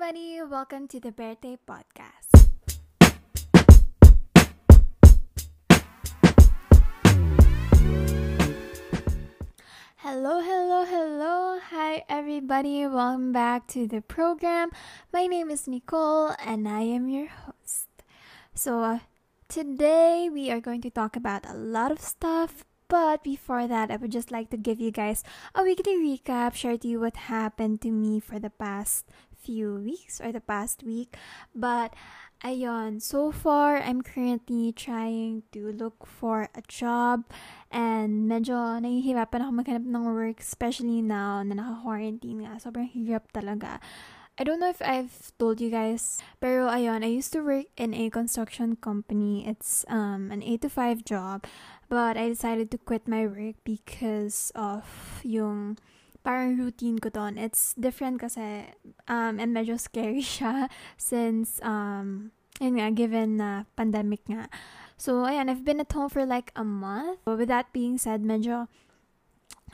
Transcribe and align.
everybody! 0.00 0.40
Welcome 0.48 0.86
to 0.88 1.00
the 1.00 1.10
Birthday 1.10 1.58
Podcast. 1.66 2.30
Hello, 9.96 10.40
hello, 10.40 10.84
hello! 10.84 11.58
Hi, 11.70 12.04
everybody! 12.08 12.86
Welcome 12.86 13.32
back 13.32 13.66
to 13.68 13.88
the 13.88 14.00
program. 14.00 14.70
My 15.12 15.26
name 15.26 15.50
is 15.50 15.66
Nicole, 15.66 16.32
and 16.46 16.68
I 16.68 16.82
am 16.82 17.08
your 17.08 17.26
host. 17.26 17.88
So, 18.54 18.84
uh, 18.84 18.98
today 19.48 20.30
we 20.32 20.48
are 20.52 20.60
going 20.60 20.82
to 20.82 20.90
talk 20.90 21.16
about 21.16 21.44
a 21.44 21.54
lot 21.54 21.90
of 21.90 21.98
stuff, 21.98 22.64
but 22.86 23.24
before 23.24 23.66
that, 23.66 23.90
I 23.90 23.96
would 23.96 24.12
just 24.12 24.30
like 24.30 24.50
to 24.50 24.56
give 24.56 24.78
you 24.78 24.92
guys 24.92 25.24
a 25.56 25.64
weekly 25.64 25.96
recap, 25.96 26.54
share 26.54 26.78
to 26.78 26.86
you 26.86 27.00
what 27.00 27.16
happened 27.16 27.80
to 27.80 27.90
me 27.90 28.20
for 28.20 28.38
the 28.38 28.50
past 28.50 29.04
few 29.48 29.80
weeks 29.80 30.20
or 30.20 30.28
the 30.28 30.44
past 30.44 30.84
week. 30.84 31.16
But 31.56 31.96
ayun, 32.44 33.00
so 33.00 33.32
far 33.32 33.80
I'm 33.80 34.04
currently 34.04 34.76
trying 34.76 35.48
to 35.56 35.72
look 35.72 36.04
for 36.04 36.52
a 36.52 36.60
job 36.68 37.24
and 37.72 38.28
medyo 38.28 38.76
nahihirapan 38.76 39.48
ako 39.48 39.52
maghanap 39.56 39.88
ng 39.88 40.04
work 40.12 40.44
especially 40.44 41.00
now 41.00 41.40
na 41.40 41.56
naka-quarantine 41.56 42.44
nga. 42.44 42.60
Sobrang 42.60 42.92
hirap 42.92 43.32
talaga. 43.32 43.80
I 44.38 44.46
don't 44.46 44.60
know 44.60 44.70
if 44.70 44.78
I've 44.78 45.34
told 45.34 45.58
you 45.58 45.66
guys, 45.66 46.22
pero 46.38 46.70
ayun, 46.70 47.02
I 47.02 47.10
used 47.10 47.34
to 47.34 47.42
work 47.42 47.66
in 47.74 47.90
a 47.90 48.06
construction 48.06 48.78
company. 48.78 49.42
It's 49.42 49.82
um 49.90 50.30
an 50.30 50.46
8 50.46 50.62
to 50.62 50.70
5 50.70 51.02
job, 51.02 51.42
but 51.90 52.14
I 52.14 52.30
decided 52.30 52.70
to 52.70 52.78
quit 52.78 53.10
my 53.10 53.26
work 53.26 53.58
because 53.66 54.54
of 54.54 54.86
yung 55.26 55.82
parang 56.28 56.60
routine 56.60 57.00
ko 57.00 57.08
doon. 57.08 57.40
It's 57.40 57.72
different 57.80 58.20
kasi, 58.20 58.68
um, 59.08 59.40
and 59.40 59.56
medyo 59.56 59.80
scary 59.80 60.20
siya 60.36 60.68
since, 61.00 61.56
um, 61.64 62.36
yun 62.60 62.76
nga, 62.76 62.92
given 62.92 63.40
na 63.40 63.64
pandemic 63.72 64.20
nga. 64.28 64.52
So, 65.00 65.24
ayan, 65.24 65.48
I've 65.48 65.64
been 65.64 65.80
at 65.80 65.88
home 65.88 66.12
for 66.12 66.28
like 66.28 66.52
a 66.52 66.68
month. 66.68 67.24
So, 67.24 67.32
with 67.32 67.48
that 67.48 67.72
being 67.72 67.96
said, 67.96 68.20
medyo, 68.20 68.68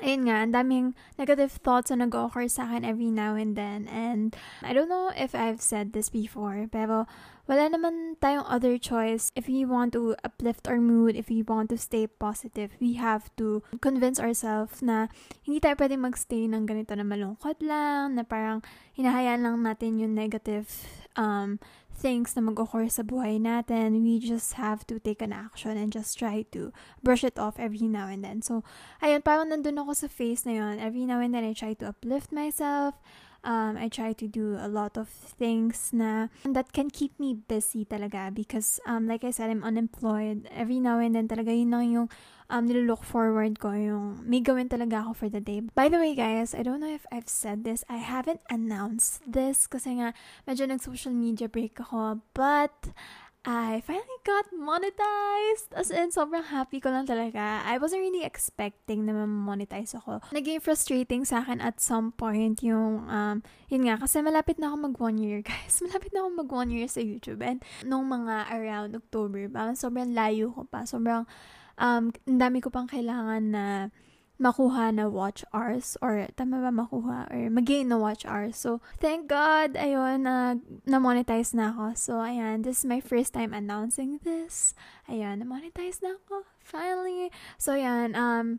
ayun 0.03 0.27
nga, 0.27 0.43
ang 0.43 0.53
daming 0.55 0.87
negative 1.19 1.59
thoughts 1.63 1.93
na 1.93 2.07
nag-occur 2.07 2.51
sa 2.51 2.67
akin 2.67 2.83
every 2.83 3.11
now 3.11 3.39
and 3.39 3.55
then. 3.55 3.87
And 3.87 4.35
I 4.65 4.73
don't 4.73 4.91
know 4.91 5.13
if 5.15 5.35
I've 5.35 5.63
said 5.63 5.93
this 5.93 6.11
before, 6.11 6.67
pero 6.73 7.07
wala 7.45 7.69
naman 7.69 8.17
tayong 8.19 8.49
other 8.49 8.81
choice. 8.81 9.29
If 9.37 9.47
we 9.47 9.69
want 9.69 9.93
to 9.95 10.17
uplift 10.25 10.65
our 10.67 10.81
mood, 10.81 11.15
if 11.15 11.29
we 11.29 11.45
want 11.45 11.69
to 11.71 11.79
stay 11.79 12.09
positive, 12.09 12.73
we 12.81 12.97
have 12.97 13.29
to 13.37 13.61
convince 13.85 14.17
ourselves 14.17 14.81
na 14.81 15.13
hindi 15.45 15.61
tayo 15.61 15.77
pwedeng 15.77 16.09
magstay 16.09 16.49
ng 16.49 16.65
ganito 16.65 16.97
na 16.97 17.05
malungkot 17.05 17.61
lang, 17.61 18.17
na 18.17 18.25
parang 18.25 18.65
hinahayaan 18.97 19.45
lang 19.45 19.61
natin 19.61 20.01
yung 20.01 20.17
negative 20.17 21.04
um, 21.17 21.59
things 21.95 22.35
na 22.35 22.43
mag-occur 22.43 22.91
sa 22.91 23.07
buhay 23.07 23.39
natin. 23.39 24.03
We 24.03 24.19
just 24.19 24.59
have 24.59 24.87
to 24.91 24.99
take 24.99 25.23
an 25.23 25.33
action 25.33 25.79
and 25.79 25.95
just 25.95 26.19
try 26.19 26.45
to 26.53 26.75
brush 27.03 27.23
it 27.23 27.39
off 27.39 27.57
every 27.59 27.87
now 27.87 28.11
and 28.11 28.27
then. 28.27 28.43
So, 28.43 28.67
ayun, 29.01 29.23
parang 29.23 29.55
nandun 29.55 29.79
ako 29.79 29.95
sa 29.95 30.09
phase 30.11 30.45
na 30.45 30.59
yun. 30.59 30.77
Every 30.83 31.07
now 31.07 31.23
and 31.23 31.33
then, 31.33 31.47
I 31.47 31.55
try 31.55 31.75
to 31.79 31.95
uplift 31.95 32.35
myself, 32.35 32.99
um, 33.45 33.77
I 33.77 33.89
try 33.89 34.13
to 34.17 34.27
do 34.27 34.57
a 34.59 34.67
lot 34.67 34.97
of 34.97 35.09
things 35.09 35.93
na 35.93 36.33
that 36.49 36.73
can 36.73 36.91
keep 36.91 37.21
me 37.21 37.37
busy 37.37 37.85
talaga 37.85 38.35
because 38.35 38.81
um, 38.89 39.07
like 39.07 39.23
I 39.23 39.31
said, 39.31 39.51
I'm 39.53 39.63
unemployed. 39.63 40.49
Every 40.51 40.81
now 40.81 40.99
and 40.99 41.15
then 41.15 41.29
talaga 41.29 41.53
yun 41.53 41.71
lang 41.71 41.93
yung 41.93 42.09
um, 42.51 42.69
nilook 42.69 43.05
forward 43.05 43.61
ko 43.61 43.73
yung 43.73 44.25
may 44.25 44.41
gawin 44.41 44.69
talaga 44.69 45.05
ako 45.05 45.13
for 45.15 45.29
the 45.29 45.41
day. 45.41 45.61
By 45.61 45.89
the 45.89 46.01
way 46.01 46.17
guys, 46.17 46.57
I 46.57 46.65
don't 46.65 46.81
know 46.81 46.93
if 46.93 47.07
I've 47.13 47.29
said 47.29 47.65
this. 47.65 47.85
I 47.89 48.01
haven't 48.01 48.41
announced 48.51 49.23
this 49.29 49.69
kasi 49.69 50.01
nga 50.01 50.17
medyo 50.49 50.69
nag-social 50.69 51.13
media 51.13 51.49
break 51.49 51.79
ako. 51.81 52.21
But 52.33 52.93
I 53.45 53.85
finally 53.85 54.21
got 54.25 54.49
monetized. 54.57 55.69
As 55.77 55.93
in, 55.93 56.09
sobrang 56.09 56.49
happy 56.49 56.81
ko 56.81 56.89
lang 56.89 57.05
talaga. 57.05 57.61
I 57.61 57.77
wasn't 57.77 58.01
really 58.01 58.25
expecting 58.25 59.05
na 59.05 59.13
monetize 59.29 59.93
ako. 59.93 60.25
Naging 60.33 60.65
frustrating 60.65 61.29
sa 61.29 61.45
akin 61.45 61.61
at 61.61 61.77
some 61.77 62.17
point 62.17 62.65
yung, 62.65 63.05
um, 63.05 63.45
yun 63.69 63.85
nga, 63.85 64.01
kasi 64.01 64.25
malapit 64.25 64.57
na 64.57 64.73
ako 64.73 64.89
mag 64.89 64.97
one 64.97 65.21
year, 65.21 65.45
guys. 65.49 65.77
Malapit 65.85 66.17
na 66.17 66.25
ako 66.25 66.29
mag 66.41 66.51
one 66.57 66.71
year 66.73 66.89
sa 66.89 67.05
YouTube. 67.05 67.45
And 67.45 67.61
nung 67.85 68.09
mga 68.09 68.49
around 68.49 68.97
October, 68.97 69.45
parang 69.53 69.77
sobrang 69.77 70.17
layo 70.17 70.49
ko 70.49 70.65
pa. 70.65 70.89
Sobrang, 70.89 71.29
um, 71.77 72.17
dami 72.25 72.65
ko 72.65 72.73
pang 72.73 72.89
kailangan 72.89 73.45
na 73.53 73.65
makuha 74.41 74.91
na 74.91 75.07
watch 75.07 75.45
hours 75.55 75.97
or 76.03 76.27
tama 76.37 76.59
ba 76.59 76.75
makuha 76.75 77.31
or 77.31 77.51
mag-gain 77.51 77.89
na 77.89 77.97
watch 77.97 78.27
hours. 78.27 78.57
So, 78.59 78.81
thank 78.99 79.31
God, 79.31 79.75
ayun, 79.79 80.27
na, 80.27 80.59
na-monetize 80.87 81.55
na 81.55 81.71
ako. 81.71 81.95
So, 81.95 82.13
ayan, 82.19 82.67
this 82.67 82.83
is 82.83 82.85
my 82.85 82.99
first 82.99 83.33
time 83.33 83.55
announcing 83.55 84.19
this. 84.27 84.75
Ayun, 85.07 85.43
na-monetize 85.43 86.03
na 86.03 86.19
ako. 86.19 86.43
Finally. 86.59 87.31
So, 87.59 87.79
ayan, 87.79 88.19
um, 88.19 88.59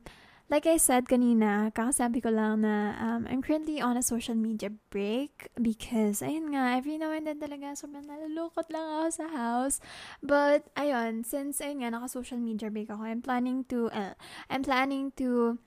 like 0.49 0.69
I 0.69 0.77
said 0.77 1.09
kanina, 1.09 1.73
kakasabi 1.73 2.21
ko 2.21 2.29
lang 2.29 2.61
na 2.61 2.93
um, 3.01 3.25
I'm 3.25 3.41
currently 3.41 3.81
on 3.81 3.97
a 3.97 4.05
social 4.05 4.37
media 4.37 4.69
break 4.93 5.49
because, 5.57 6.21
ayun 6.21 6.53
nga, 6.53 6.77
every 6.77 7.01
now 7.01 7.09
and 7.09 7.25
then 7.25 7.41
talaga 7.41 7.73
sobrang 7.73 8.05
nalulukot 8.05 8.69
lang 8.69 8.85
ako 8.85 9.07
sa 9.09 9.25
house. 9.33 9.81
But, 10.21 10.69
ayun, 10.77 11.25
since, 11.25 11.61
ayun 11.65 11.81
nga, 11.81 11.89
naka-social 11.97 12.37
media 12.37 12.69
break 12.69 12.93
ako, 12.93 13.09
I'm 13.09 13.25
planning 13.25 13.65
to, 13.73 13.89
uh, 13.89 14.13
I'm 14.49 14.61
planning 14.61 15.17
to 15.17 15.57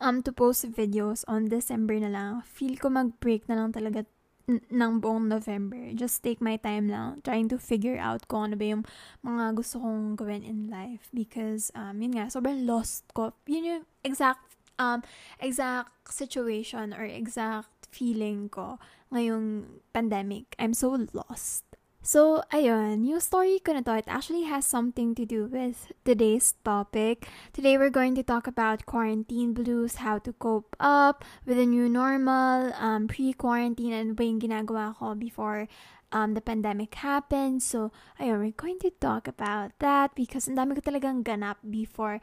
um, 0.00 0.22
to 0.26 0.32
post 0.34 0.66
videos 0.74 1.22
on 1.30 1.46
December 1.46 1.94
na 2.02 2.10
lang. 2.10 2.42
Feel 2.42 2.74
ko 2.78 2.90
mag-break 2.90 3.46
na 3.46 3.62
lang 3.62 3.70
talaga 3.70 4.02
ng 4.48 4.92
buong 5.00 5.28
November. 5.28 5.92
Just 5.96 6.20
take 6.20 6.40
my 6.40 6.60
time 6.60 6.88
lang 6.88 7.24
trying 7.24 7.48
to 7.48 7.56
figure 7.56 7.96
out 7.96 8.28
kung 8.28 8.52
ano 8.52 8.56
ba 8.60 8.66
yung 8.76 8.84
mga 9.24 9.56
gusto 9.56 9.80
kong 9.80 10.20
gawin 10.20 10.44
in 10.44 10.68
life 10.68 11.08
because 11.16 11.72
um 11.72 11.96
yun 12.00 12.12
nga 12.12 12.28
sobrang 12.28 12.68
lost 12.68 13.08
ko. 13.16 13.32
Yun 13.48 13.64
yung 13.64 13.84
exact 14.04 14.44
um 14.76 15.00
exact 15.40 15.92
situation 16.12 16.92
or 16.92 17.08
exact 17.08 17.88
feeling 17.88 18.50
ko 18.52 18.76
ngayong 19.08 19.80
pandemic. 19.94 20.52
I'm 20.58 20.74
so 20.74 20.92
lost. 21.14 21.73
So, 22.04 22.44
ayun, 22.52 23.08
yung 23.08 23.24
story 23.24 23.64
ko 23.64 23.72
na 23.72 23.80
to, 23.80 23.96
it 23.96 24.04
actually 24.12 24.44
has 24.44 24.68
something 24.68 25.16
to 25.16 25.24
do 25.24 25.48
with 25.48 25.88
today's 26.04 26.52
topic. 26.60 27.24
Today, 27.56 27.80
we're 27.80 27.88
going 27.88 28.12
to 28.20 28.22
talk 28.22 28.44
about 28.44 28.84
quarantine 28.84 29.56
blues, 29.56 30.04
how 30.04 30.20
to 30.20 30.36
cope 30.36 30.76
up 30.76 31.24
with 31.48 31.56
the 31.56 31.64
new 31.64 31.88
normal, 31.88 32.76
um, 32.76 33.08
pre-quarantine, 33.08 33.96
and 33.96 34.12
ba 34.12 34.28
yung 34.28 34.36
ginagawa 34.36 34.92
ko 35.00 35.16
before 35.16 35.64
um, 36.12 36.36
the 36.36 36.44
pandemic 36.44 36.92
happened. 37.00 37.64
So, 37.64 37.88
ayun, 38.20 38.36
we're 38.36 38.52
going 38.52 38.84
to 38.84 38.92
talk 39.00 39.24
about 39.24 39.72
that 39.80 40.12
because 40.12 40.44
ang 40.44 40.60
dami 40.60 40.76
ko 40.76 40.84
talagang 40.84 41.24
ganap 41.24 41.64
before 41.64 42.20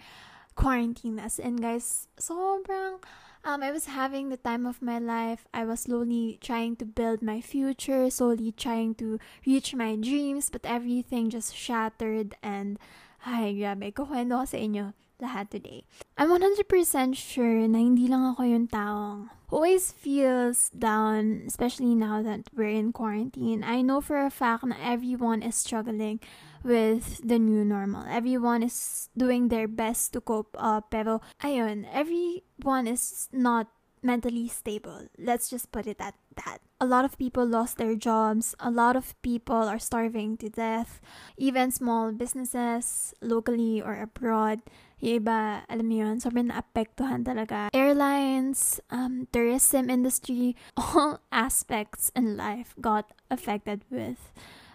quarantine. 0.54 1.18
As 1.18 1.42
in, 1.42 1.58
guys, 1.58 2.06
sobrang 2.22 3.02
um, 3.44 3.64
I 3.64 3.72
was 3.72 3.86
having 3.86 4.30
the 4.30 4.38
time 4.38 4.66
of 4.66 4.82
my 4.82 5.00
life. 5.00 5.46
I 5.54 5.66
was 5.66 5.82
slowly 5.82 6.38
trying 6.42 6.76
to 6.78 6.86
build 6.86 7.22
my 7.22 7.42
future, 7.42 8.10
slowly 8.10 8.52
trying 8.52 8.96
to 8.96 9.20
reach 9.46 9.74
my 9.74 9.96
dreams, 9.96 10.50
but 10.50 10.66
everything 10.66 11.30
just 11.30 11.56
shattered 11.56 12.36
and 12.44 12.78
ay, 13.26 13.54
grabe, 13.54 13.94
kukwento 13.94 14.42
ko 14.42 14.46
sa 14.46 14.58
inyo 14.58 14.94
lahat 15.22 15.54
today. 15.54 15.86
I'm 16.18 16.34
100% 16.34 16.66
sure 17.14 17.70
na 17.70 17.78
hindi 17.78 18.10
lang 18.10 18.34
ako 18.34 18.42
yung 18.42 18.68
taong 18.68 19.30
always 19.52 19.92
feels 19.92 20.70
down, 20.74 21.44
especially 21.46 21.94
now 21.94 22.24
that 22.24 22.50
we're 22.56 22.74
in 22.74 22.94
quarantine. 22.94 23.64
I 23.64 23.82
know 23.82 24.02
for 24.02 24.18
a 24.18 24.34
fact 24.34 24.66
na 24.66 24.76
everyone 24.82 25.44
is 25.44 25.60
struggling 25.60 26.24
with 26.64 27.22
the 27.28 27.40
new 27.40 27.66
normal. 27.66 28.06
Everyone 28.10 28.64
is 28.64 29.10
doing 29.18 29.50
their 29.50 29.68
best 29.68 30.14
to 30.14 30.22
cope 30.22 30.56
up, 30.58 30.92
pero 30.92 31.22
ayun, 31.44 31.86
everyone 31.92 32.88
is 32.88 33.30
not 33.32 33.68
mentally 34.02 34.48
stable. 34.48 35.06
Let's 35.18 35.50
just 35.50 35.72
put 35.72 35.86
it 35.86 35.98
at 36.00 36.16
that. 36.46 36.60
A 36.82 36.86
lot 36.86 37.06
of 37.06 37.18
people 37.18 37.46
lost 37.46 37.78
their 37.78 37.96
jobs. 37.96 38.56
A 38.60 38.72
lot 38.72 38.96
of 38.96 39.14
people 39.22 39.70
are 39.70 39.78
starving 39.78 40.38
to 40.38 40.50
death. 40.50 41.00
Even 41.38 41.70
small 41.70 42.12
businesses, 42.12 43.14
locally 43.22 43.82
or 43.82 44.02
abroad, 44.02 44.62
yung 45.02 45.26
iba, 45.26 45.66
alam 45.66 45.86
mo 45.90 45.96
yun, 45.98 46.22
sobrang 46.22 46.54
naapektuhan 46.54 47.26
talaga. 47.26 47.74
Airlines, 47.74 48.78
um, 48.94 49.26
tourism 49.34 49.90
industry, 49.90 50.54
all 50.78 51.22
aspects 51.34 52.14
in 52.14 52.38
life 52.38 52.78
got 52.82 53.10
affected 53.30 53.82
with 53.90 54.30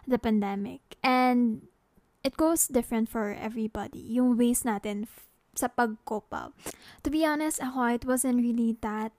the 0.06 0.18
pandemic. 0.18 0.98
And 1.02 1.66
it 2.26 2.34
goes 2.34 2.66
different 2.66 3.06
for 3.06 3.30
everybody. 3.38 4.02
Yung 4.18 4.34
ways 4.34 4.66
natin 4.66 5.06
sa 5.54 5.70
pag-cope 5.70 6.34
up. 6.34 6.50
To 7.06 7.08
be 7.08 7.22
honest, 7.22 7.62
ako, 7.62 7.86
it 7.94 8.02
wasn't 8.02 8.42
really 8.42 8.74
that 8.82 9.14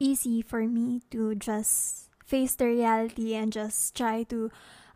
easy 0.00 0.40
for 0.40 0.64
me 0.64 1.04
to 1.12 1.36
just 1.36 2.08
face 2.24 2.56
the 2.56 2.72
reality 2.72 3.36
and 3.36 3.52
just 3.52 3.92
try 3.92 4.24
to 4.32 4.48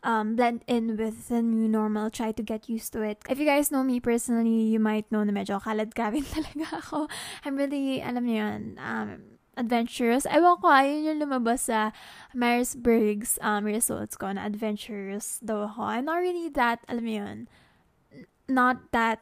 um, 0.03 0.35
blend 0.35 0.65
in 0.67 0.97
with 0.97 1.29
the 1.29 1.43
new 1.43 1.69
normal, 1.69 2.09
try 2.09 2.33
to 2.33 2.43
get 2.43 2.69
used 2.69 2.93
to 2.97 3.03
it. 3.03 3.21
If 3.29 3.39
you 3.39 3.45
guys 3.45 3.71
know 3.71 3.85
me 3.85 4.01
personally, 4.01 4.73
you 4.73 4.81
might 4.81 5.05
know 5.13 5.23
na 5.23 5.37
medyo 5.37 5.61
kalad 5.61 5.93
rin 5.93 6.25
talaga 6.35 6.81
ako. 6.81 7.09
I'm 7.45 7.57
really, 7.61 8.01
alam 8.01 8.25
niyo 8.25 8.41
yun, 8.41 8.63
um, 8.81 9.39
adventurous. 9.57 10.25
Ewan 10.27 10.57
ko, 10.61 10.69
ayun 10.73 11.09
yung 11.09 11.19
lumabas 11.21 11.69
sa 11.69 11.93
Myers-Briggs 12.33 13.39
um, 13.45 13.65
results 13.69 14.17
ko 14.17 14.33
na 14.33 14.49
adventurous 14.49 15.39
daw 15.45 15.69
ako. 15.69 15.81
I'm 15.85 16.07
not 16.09 16.25
really 16.25 16.49
that, 16.57 16.81
alam 16.89 17.05
mo 17.05 17.13
yun, 17.13 17.39
not 18.49 18.93
that 18.93 19.21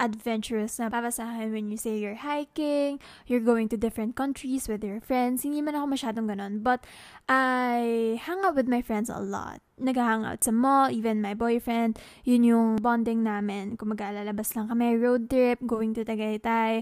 adventurous 0.00 0.80
na 0.80 0.88
papasahan 0.88 1.52
when 1.52 1.68
you 1.68 1.76
say 1.76 2.00
you're 2.00 2.24
hiking, 2.24 2.96
you're 3.28 3.44
going 3.44 3.68
to 3.68 3.76
different 3.76 4.16
countries 4.16 4.64
with 4.66 4.80
your 4.80 4.98
friends. 4.98 5.44
Hindi 5.44 5.60
man 5.60 5.76
ako 5.76 5.92
masyadong 5.92 6.26
ganun. 6.32 6.64
But 6.64 6.88
I 7.28 8.16
hang 8.24 8.40
out 8.42 8.56
with 8.56 8.66
my 8.66 8.80
friends 8.80 9.12
a 9.12 9.20
lot. 9.20 9.60
Nag-hang 9.76 10.24
out 10.24 10.40
sa 10.40 10.50
mall, 10.50 10.88
even 10.88 11.20
my 11.20 11.36
boyfriend. 11.36 12.00
Yun 12.24 12.48
yung 12.48 12.68
bonding 12.80 13.22
namin. 13.22 13.76
Kung 13.76 13.92
mag-aalalabas 13.92 14.56
lang 14.56 14.72
kami, 14.72 14.96
road 14.96 15.28
trip, 15.28 15.60
going 15.68 15.92
to 15.92 16.04
Tagaytay, 16.04 16.80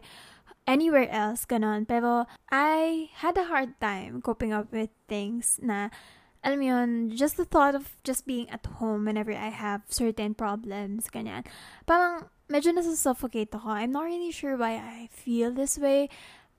anywhere 0.68 1.08
else, 1.08 1.48
ganon. 1.48 1.88
Pero 1.88 2.28
I 2.52 3.08
had 3.24 3.40
a 3.40 3.48
hard 3.48 3.80
time 3.80 4.20
coping 4.20 4.52
up 4.52 4.68
with 4.68 4.92
things 5.08 5.56
na 5.64 5.88
alam 6.44 6.62
yun, 6.62 7.10
just 7.10 7.36
the 7.36 7.48
thought 7.48 7.74
of 7.74 7.96
just 8.04 8.26
being 8.26 8.48
at 8.50 8.64
home 8.78 9.06
whenever 9.06 9.32
I 9.32 9.50
have 9.50 9.82
certain 9.88 10.34
problems, 10.36 11.10
ganyan. 11.10 11.42
Parang 11.88 12.30
medyo 12.46 12.70
nasa-suffocate 12.70 13.50
ako. 13.50 13.74
I'm 13.74 13.90
not 13.90 14.06
really 14.06 14.30
sure 14.30 14.54
why 14.54 14.78
I 14.78 15.08
feel 15.10 15.50
this 15.50 15.78
way. 15.80 16.08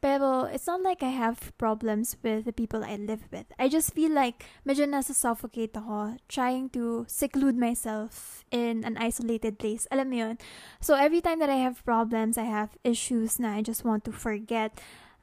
Pero 0.02 0.48
it's 0.48 0.68
not 0.68 0.82
like 0.82 1.04
I 1.04 1.12
have 1.12 1.52
problems 1.58 2.16
with 2.24 2.46
the 2.46 2.54
people 2.54 2.84
I 2.84 2.96
live 2.96 3.28
with. 3.32 3.52
I 3.60 3.68
just 3.68 3.94
feel 3.94 4.12
like 4.12 4.48
medyo 4.64 4.88
nasa-suffocate 4.88 5.76
ako 5.76 6.18
trying 6.32 6.72
to 6.72 7.04
seclude 7.08 7.60
myself 7.60 8.44
in 8.52 8.88
an 8.88 8.96
isolated 8.96 9.60
place. 9.60 9.88
Alam 9.92 10.10
mo 10.10 10.16
yun? 10.16 10.36
So 10.80 10.96
every 10.96 11.20
time 11.20 11.40
that 11.40 11.52
I 11.52 11.60
have 11.60 11.84
problems, 11.84 12.40
I 12.40 12.48
have 12.48 12.80
issues 12.84 13.40
na 13.40 13.56
I 13.56 13.62
just 13.62 13.84
want 13.84 14.08
to 14.08 14.16
forget. 14.16 14.80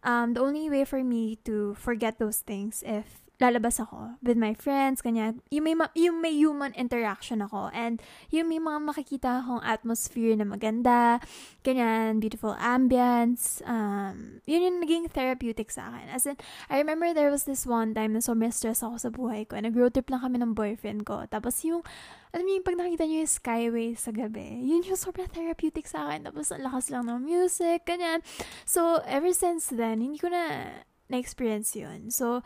Um, 0.06 0.38
the 0.38 0.44
only 0.44 0.70
way 0.70 0.84
for 0.84 1.02
me 1.02 1.40
to 1.49 1.75
forget 1.75 2.20
those 2.22 2.38
things 2.38 2.84
if 2.87 3.25
lalabas 3.37 3.77
ako 3.77 4.17
with 4.25 4.41
my 4.41 4.56
friends, 4.56 5.05
kanya, 5.05 5.37
yung 5.53 5.69
may, 5.69 5.77
yung 5.93 6.25
may 6.25 6.33
human 6.33 6.73
interaction 6.73 7.44
ako, 7.44 7.69
and 7.77 8.00
yung 8.33 8.49
may 8.49 8.56
mga 8.56 8.81
makikita 8.81 9.44
akong 9.44 9.61
atmosphere 9.61 10.33
na 10.41 10.49
maganda, 10.49 11.21
ganyan, 11.61 12.17
beautiful 12.17 12.56
ambience, 12.56 13.61
um, 13.69 14.41
yun 14.49 14.65
yung 14.65 14.79
naging 14.81 15.05
therapeutic 15.12 15.69
sa 15.69 15.93
akin. 15.93 16.09
As 16.09 16.25
in, 16.25 16.41
I 16.73 16.81
remember 16.81 17.12
there 17.12 17.29
was 17.29 17.44
this 17.44 17.69
one 17.69 17.93
time 17.93 18.17
na 18.17 18.25
sobrang 18.25 18.56
stress 18.56 18.81
ako 18.81 18.97
sa 18.97 19.12
buhay 19.12 19.44
ko, 19.44 19.61
nag-road 19.61 19.93
trip 19.93 20.09
lang 20.09 20.25
kami 20.25 20.41
ng 20.41 20.56
boyfriend 20.56 21.05
ko, 21.05 21.29
tapos 21.29 21.61
yung, 21.69 21.85
alam 22.32 22.49
niyo 22.49 22.65
yung 22.65 22.69
pag 22.73 22.81
nakita 22.81 23.05
niyo 23.05 23.21
yung 23.21 23.35
skyway 23.37 23.89
sa 23.93 24.17
gabi, 24.17 24.65
yun 24.65 24.81
yung 24.81 24.97
sobrang 24.97 25.29
therapeutic 25.29 25.85
sa 25.85 26.09
akin, 26.09 26.25
tapos 26.32 26.49
ang 26.56 26.65
lakas 26.65 26.89
lang 26.89 27.05
ng 27.05 27.21
music, 27.21 27.85
ganyan. 27.85 28.25
So, 28.65 29.05
ever 29.05 29.37
since 29.37 29.69
then, 29.69 30.00
hindi 30.00 30.17
ko 30.17 30.32
na 30.32 30.73
na-experience 31.12 31.77
yun. 31.77 32.09
So, 32.09 32.41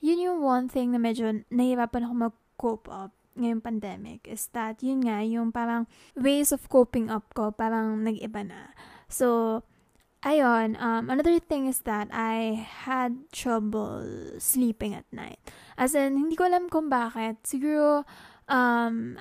yun 0.00 0.22
yung 0.22 0.38
one 0.44 0.66
thing 0.68 0.92
na 0.92 1.00
medyo 1.00 1.30
nahirapan 1.48 2.06
ako 2.06 2.14
mag-cope 2.30 2.88
up 2.92 3.12
ngayong 3.36 3.60
pandemic 3.60 4.24
is 4.24 4.48
that 4.56 4.80
yun 4.80 5.04
nga, 5.04 5.20
yung 5.20 5.52
parang 5.52 5.84
ways 6.16 6.50
of 6.50 6.64
coping 6.72 7.12
up 7.12 7.28
ko 7.36 7.52
parang 7.52 8.00
nag-iba 8.02 8.42
na. 8.42 8.72
So, 9.12 9.60
ayun, 10.24 10.80
um, 10.80 11.12
another 11.12 11.38
thing 11.38 11.68
is 11.68 11.84
that 11.84 12.08
I 12.10 12.64
had 12.64 13.28
trouble 13.30 14.02
sleeping 14.40 14.96
at 14.96 15.06
night. 15.12 15.38
As 15.76 15.92
in, 15.92 16.16
hindi 16.16 16.34
ko 16.34 16.48
alam 16.48 16.72
kung 16.72 16.88
bakit. 16.88 17.44
Siguro, 17.44 18.08
um, 18.48 19.20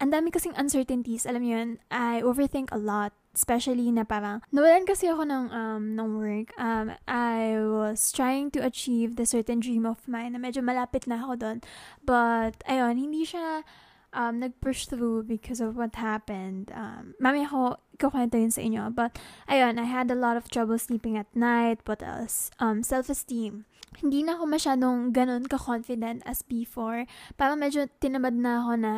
ang 0.00 0.10
dami 0.10 0.32
kasing 0.32 0.56
uncertainties, 0.56 1.28
alam 1.28 1.44
yun, 1.44 1.68
I 1.92 2.24
overthink 2.24 2.72
a 2.72 2.80
lot 2.80 3.12
especially 3.30 3.94
na 3.94 4.02
parang 4.02 4.42
nawalan 4.50 4.82
kasi 4.82 5.06
ako 5.06 5.22
ng 5.22 5.44
um 5.54 5.84
ng 5.94 6.08
work. 6.18 6.50
Um 6.58 6.94
I 7.06 7.58
was 7.62 8.10
trying 8.10 8.50
to 8.58 8.60
achieve 8.62 9.14
the 9.14 9.26
certain 9.26 9.62
dream 9.62 9.86
of 9.86 10.02
mine 10.10 10.34
na 10.34 10.40
medyo 10.42 10.60
malapit 10.66 11.06
na 11.06 11.22
ako 11.22 11.38
doon 11.38 11.58
but 12.02 12.58
ayun 12.66 12.98
hindi 12.98 13.22
siya 13.22 13.62
um 14.10 14.42
nag-push 14.42 14.90
through 14.90 15.22
because 15.22 15.62
of 15.62 15.78
what 15.78 15.94
happened. 15.94 16.74
Um 16.74 17.14
mami 17.22 17.46
ako 17.46 17.78
kukwento 18.00 18.34
yun 18.34 18.50
sa 18.50 18.64
inyo. 18.64 18.90
But 18.90 19.14
ayun 19.46 19.78
I 19.78 19.86
had 19.86 20.10
a 20.10 20.18
lot 20.18 20.34
of 20.34 20.50
trouble 20.50 20.80
sleeping 20.80 21.14
at 21.14 21.30
night 21.36 21.86
what 21.86 22.02
else 22.02 22.50
um 22.58 22.82
self-esteem. 22.82 23.68
Hindi 24.02 24.26
na 24.26 24.38
ako 24.38 24.50
masyadong 24.50 24.98
ganun 25.14 25.46
ka-confident 25.46 26.22
as 26.26 26.42
before. 26.42 27.06
Parang 27.38 27.62
medyo 27.62 27.86
tinamad 28.02 28.34
na 28.34 28.62
ako 28.62 28.72
na 28.78 28.92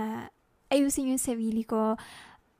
ayusin 0.73 1.13
yung 1.13 1.21
sarili 1.21 1.69
ko 1.69 2.01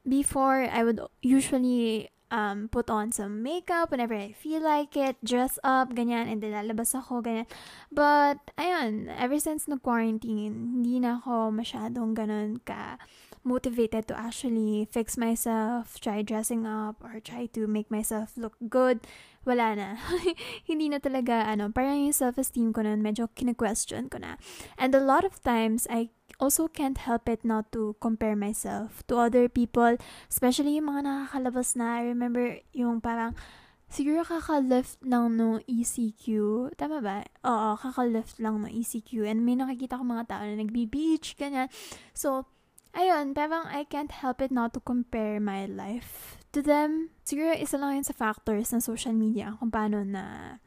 before 0.07 0.67
I 0.67 0.83
would 0.83 1.01
usually 1.23 2.11
um, 2.33 2.69
put 2.73 2.89
on 2.89 3.13
some 3.13 3.43
makeup 3.43 3.93
whenever 3.93 4.15
I 4.15 4.33
feel 4.33 4.65
like 4.65 4.97
it, 4.97 5.21
dress 5.23 5.61
up, 5.63 5.93
ganyan, 5.95 6.33
and 6.33 6.43
then 6.43 6.57
lalabas 6.57 6.97
ako, 6.97 7.21
ganyan. 7.23 7.47
But, 7.93 8.41
ayun, 8.57 9.13
ever 9.13 9.39
since 9.39 9.69
nag-quarantine, 9.69 10.81
hindi 10.81 10.99
na 10.99 11.21
ako 11.21 11.53
masyadong 11.53 12.17
ganun 12.17 12.65
ka 12.65 12.97
motivated 13.45 14.07
to 14.07 14.15
actually 14.19 14.87
fix 14.91 15.19
myself, 15.19 15.99
try 16.01 16.23
dressing 16.23 16.67
up, 16.67 17.03
or 17.03 17.19
try 17.19 17.47
to 17.47 17.67
make 17.67 17.91
myself 17.91 18.39
look 18.39 18.55
good. 18.71 19.03
Wala 19.43 19.75
na. 19.75 19.89
hindi 20.71 20.89
na 20.89 21.03
talaga, 21.03 21.43
ano, 21.51 21.67
parang 21.75 21.99
yung 21.99 22.15
self-esteem 22.15 22.71
ko 22.71 22.87
nun, 22.87 23.03
medyo 23.03 23.27
kine-question 23.35 24.07
ko 24.07 24.23
na. 24.23 24.39
And 24.79 24.95
a 24.95 25.03
lot 25.03 25.27
of 25.27 25.43
times, 25.43 25.91
I 25.91 26.15
also 26.43 26.67
can't 26.67 26.99
help 26.99 27.31
it 27.31 27.47
not 27.47 27.71
to 27.71 27.95
compare 28.03 28.35
myself 28.35 29.07
to 29.07 29.23
other 29.23 29.47
people, 29.47 29.95
especially 30.27 30.83
yung 30.83 30.91
mga 30.91 31.07
nakakalabas 31.07 31.79
na. 31.79 32.03
I 32.03 32.11
remember 32.11 32.59
yung 32.75 32.99
parang, 32.99 33.39
siguro 33.87 34.27
kaka-lift 34.27 34.99
lang 35.07 35.39
no 35.39 35.63
ECQ. 35.71 36.27
Tama 36.75 36.99
ba? 36.99 37.23
Oo, 37.47 37.79
kaka-lift 37.79 38.43
lang 38.43 38.59
no 38.59 38.67
ECQ. 38.67 39.23
And 39.31 39.47
may 39.47 39.55
nakikita 39.55 39.95
ko 39.95 40.03
mga 40.03 40.27
tao 40.27 40.43
na 40.43 40.59
nagbi-beach, 40.59 41.39
ganyan. 41.39 41.71
So, 42.11 42.51
ayun, 42.91 43.39
parang 43.39 43.71
I 43.71 43.87
can't 43.87 44.11
help 44.11 44.43
it 44.43 44.51
not 44.51 44.75
to 44.75 44.83
compare 44.83 45.39
my 45.39 45.71
life 45.71 46.43
to 46.51 46.59
them. 46.59 47.15
Siguro 47.23 47.55
isa 47.55 47.79
lang 47.79 48.03
yun 48.03 48.07
sa 48.09 48.19
factors 48.19 48.75
ng 48.75 48.83
social 48.83 49.15
media 49.15 49.55
kung 49.63 49.71
paano 49.71 50.03
na 50.03 50.59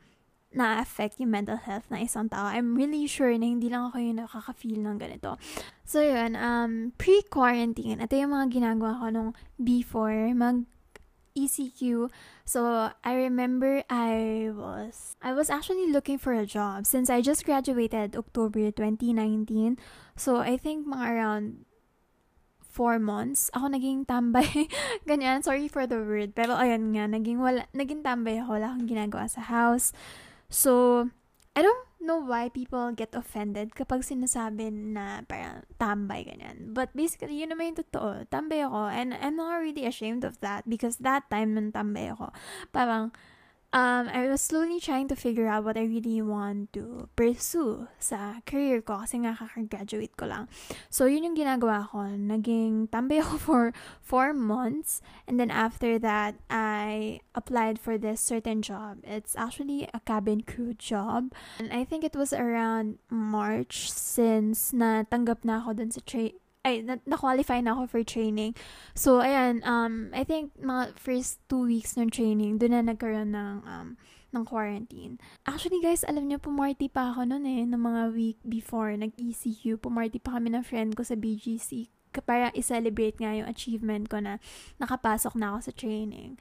na-affect 0.55 1.19
yung 1.19 1.35
mental 1.35 1.59
health 1.59 1.85
ng 1.91 2.01
isang 2.01 2.31
tao. 2.31 2.47
I'm 2.47 2.73
really 2.73 3.05
sure 3.05 3.35
na 3.35 3.45
hindi 3.45 3.67
lang 3.67 3.91
ako 3.91 3.99
yung 3.99 4.23
nakaka-feel 4.23 4.79
ng 4.79 4.97
ganito. 4.97 5.35
So, 5.83 5.99
yun, 5.99 6.39
um, 6.39 6.95
pre-quarantine, 6.95 7.99
ito 7.99 8.15
yung 8.15 8.31
mga 8.31 8.55
ginagawa 8.55 8.97
ko 9.03 9.05
nung 9.11 9.31
before 9.59 10.31
mag 10.31 10.63
ECQ. 11.35 12.07
So, 12.47 12.89
I 13.03 13.13
remember 13.27 13.83
I 13.91 14.47
was 14.55 15.19
I 15.19 15.35
was 15.35 15.51
actually 15.51 15.91
looking 15.91 16.15
for 16.15 16.31
a 16.31 16.47
job 16.47 16.87
since 16.87 17.11
I 17.11 17.19
just 17.19 17.43
graduated 17.43 18.15
October 18.15 18.71
2019. 18.71 19.75
So, 20.15 20.39
I 20.39 20.55
think 20.55 20.88
mga 20.88 21.05
around 21.12 21.67
four 22.75 23.00
months, 23.00 23.47
ako 23.55 23.71
naging 23.71 24.03
tambay. 24.03 24.67
Ganyan, 25.07 25.43
sorry 25.43 25.71
for 25.71 25.88
the 25.88 25.95
word. 25.95 26.35
Pero 26.35 26.59
ayun 26.59 26.91
nga, 26.91 27.07
naging, 27.07 27.39
wala, 27.39 27.63
naging 27.71 28.03
tambay 28.03 28.43
ako. 28.43 28.59
Wala 28.59 28.75
akong 28.75 28.91
ginagawa 28.91 29.31
sa 29.31 29.47
house. 29.47 29.95
So, 30.55 31.12
I 31.51 31.59
don't 31.59 31.83
know 32.00 32.24
why 32.24 32.47
people 32.47 32.95
get 32.95 33.12
offended 33.12 33.75
kapag 33.75 34.07
sinasabi 34.07 34.71
na 34.71 35.27
parang 35.27 35.67
tambay 35.75 36.24
ganyan. 36.24 36.71
But 36.71 36.95
basically, 36.95 37.43
yun 37.43 37.51
naman 37.51 37.75
yung 37.75 37.83
totoo. 37.83 38.24
Tambay 38.31 38.63
ako. 38.63 38.88
And 38.88 39.12
I'm 39.19 39.35
not 39.35 39.59
really 39.59 39.83
ashamed 39.83 40.24
of 40.24 40.39
that 40.39 40.63
because 40.63 41.03
that 41.03 41.27
time 41.27 41.59
nung 41.59 41.75
tambay 41.75 42.07
ako, 42.15 42.31
parang 42.71 43.12
um, 43.75 44.08
I 44.08 44.32
was 44.32 44.39
slowly 44.39 44.79
trying 44.79 45.10
to 45.10 45.20
figure 45.20 45.48
out 45.51 45.65
what 45.65 45.75
I 45.75 45.84
really 45.84 46.24
want 46.24 46.72
to 46.79 47.12
pursue 47.20 47.91
sa 48.00 48.39
career 48.48 48.79
ko 48.79 49.03
kasi 49.03 49.20
nga 49.20 49.36
kakagraduate 49.36 50.15
ko 50.15 50.32
lang. 50.32 50.48
So, 50.88 51.12
yun 51.12 51.27
yung 51.27 51.36
ginagawa 51.36 51.91
ko. 51.91 52.08
Naging 52.08 52.88
tambay 52.88 53.20
ako 53.20 53.36
for 53.51 53.63
four 54.00 54.32
months 54.32 55.03
and 55.27 55.36
then 55.36 55.51
after 55.51 56.00
that, 56.00 56.39
I 56.48 57.20
applied 57.36 57.75
for 57.75 58.00
this 58.00 58.24
certain 58.24 58.63
job. 58.63 59.03
It's 59.03 59.36
actually 59.36 59.91
a 59.91 60.00
cabin 60.00 60.48
crew 60.48 60.72
job. 60.79 61.36
And 61.60 61.67
I 61.75 61.84
think 61.84 62.08
it 62.08 62.15
was 62.15 62.32
around 62.32 63.03
March 63.12 63.91
since 63.91 64.72
natanggap 64.72 65.44
na 65.44 65.60
ako 65.60 65.84
dun 65.84 65.91
sa 65.91 66.00
tra- 66.08 66.39
ay, 66.65 66.81
na- 66.81 67.05
na-qualify 67.05 67.62
na 67.62 67.77
ako 67.77 67.84
for 67.86 68.01
training. 68.01 68.57
So, 68.98 69.22
ayan, 69.22 69.62
um, 69.62 70.10
I 70.17 70.25
think 70.25 70.57
mga 70.57 70.98
first 70.98 71.38
two 71.45 71.69
weeks 71.69 71.93
ng 71.93 72.10
training, 72.10 72.57
doon 72.57 72.74
na 72.74 72.81
nagkaroon 72.89 73.38
ng, 73.38 73.55
um, 73.62 73.88
ng 74.34 74.43
quarantine. 74.43 75.22
Actually, 75.45 75.79
guys, 75.79 76.01
alam 76.03 76.25
niyo, 76.25 76.41
pumarty 76.41 76.89
pa 76.89 77.13
ako 77.13 77.29
noon 77.29 77.45
eh, 77.45 77.63
ng 77.63 77.79
mga 77.79 78.01
week 78.17 78.39
before, 78.41 78.91
nag-ECU. 78.98 79.77
Pumarty 79.77 80.17
pa 80.17 80.36
kami 80.36 80.51
ng 80.51 80.65
friend 80.65 80.98
ko 80.98 81.05
sa 81.05 81.13
BGC 81.13 81.93
para 82.24 82.51
i-celebrate 82.55 83.19
nga 83.19 83.36
yung 83.36 83.48
achievement 83.48 84.07
ko 84.07 84.24
na 84.24 84.39
nakapasok 84.79 85.36
na 85.36 85.55
ako 85.55 85.72
sa 85.72 85.74
training. 85.75 86.39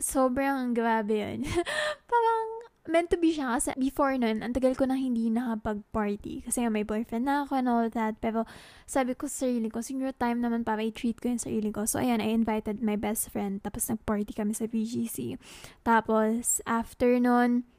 Sobrang 0.00 0.72
grabe 0.72 1.20
yun. 1.20 1.44
Parang 2.10 2.41
meant 2.90 3.14
to 3.14 3.18
be 3.18 3.30
siya 3.30 3.54
kasi 3.54 3.70
before 3.78 4.14
nun, 4.18 4.42
ang 4.42 4.50
tagal 4.50 4.74
ko 4.74 4.90
na 4.90 4.98
hindi 4.98 5.30
nakapag-party. 5.30 6.42
Kasi 6.42 6.66
may 6.66 6.82
boyfriend 6.82 7.30
na 7.30 7.46
ako 7.46 7.52
and 7.62 7.68
all 7.70 7.86
that. 7.86 8.18
Pero 8.18 8.42
sabi 8.90 9.14
ko 9.14 9.30
sa 9.30 9.46
sarili 9.46 9.70
ko, 9.70 9.84
siguro 9.84 10.10
time 10.10 10.42
naman 10.42 10.66
para 10.66 10.82
i-treat 10.82 11.22
ko 11.22 11.30
yung 11.30 11.42
sarili 11.42 11.70
ko. 11.70 11.86
So 11.86 12.02
ayan, 12.02 12.18
I 12.18 12.34
invited 12.34 12.82
my 12.82 12.98
best 12.98 13.30
friend. 13.30 13.62
Tapos 13.62 13.86
nag-party 13.86 14.34
kami 14.34 14.54
sa 14.56 14.66
BGC. 14.66 15.38
Tapos 15.86 16.58
after 16.66 17.22
nun, 17.22 17.70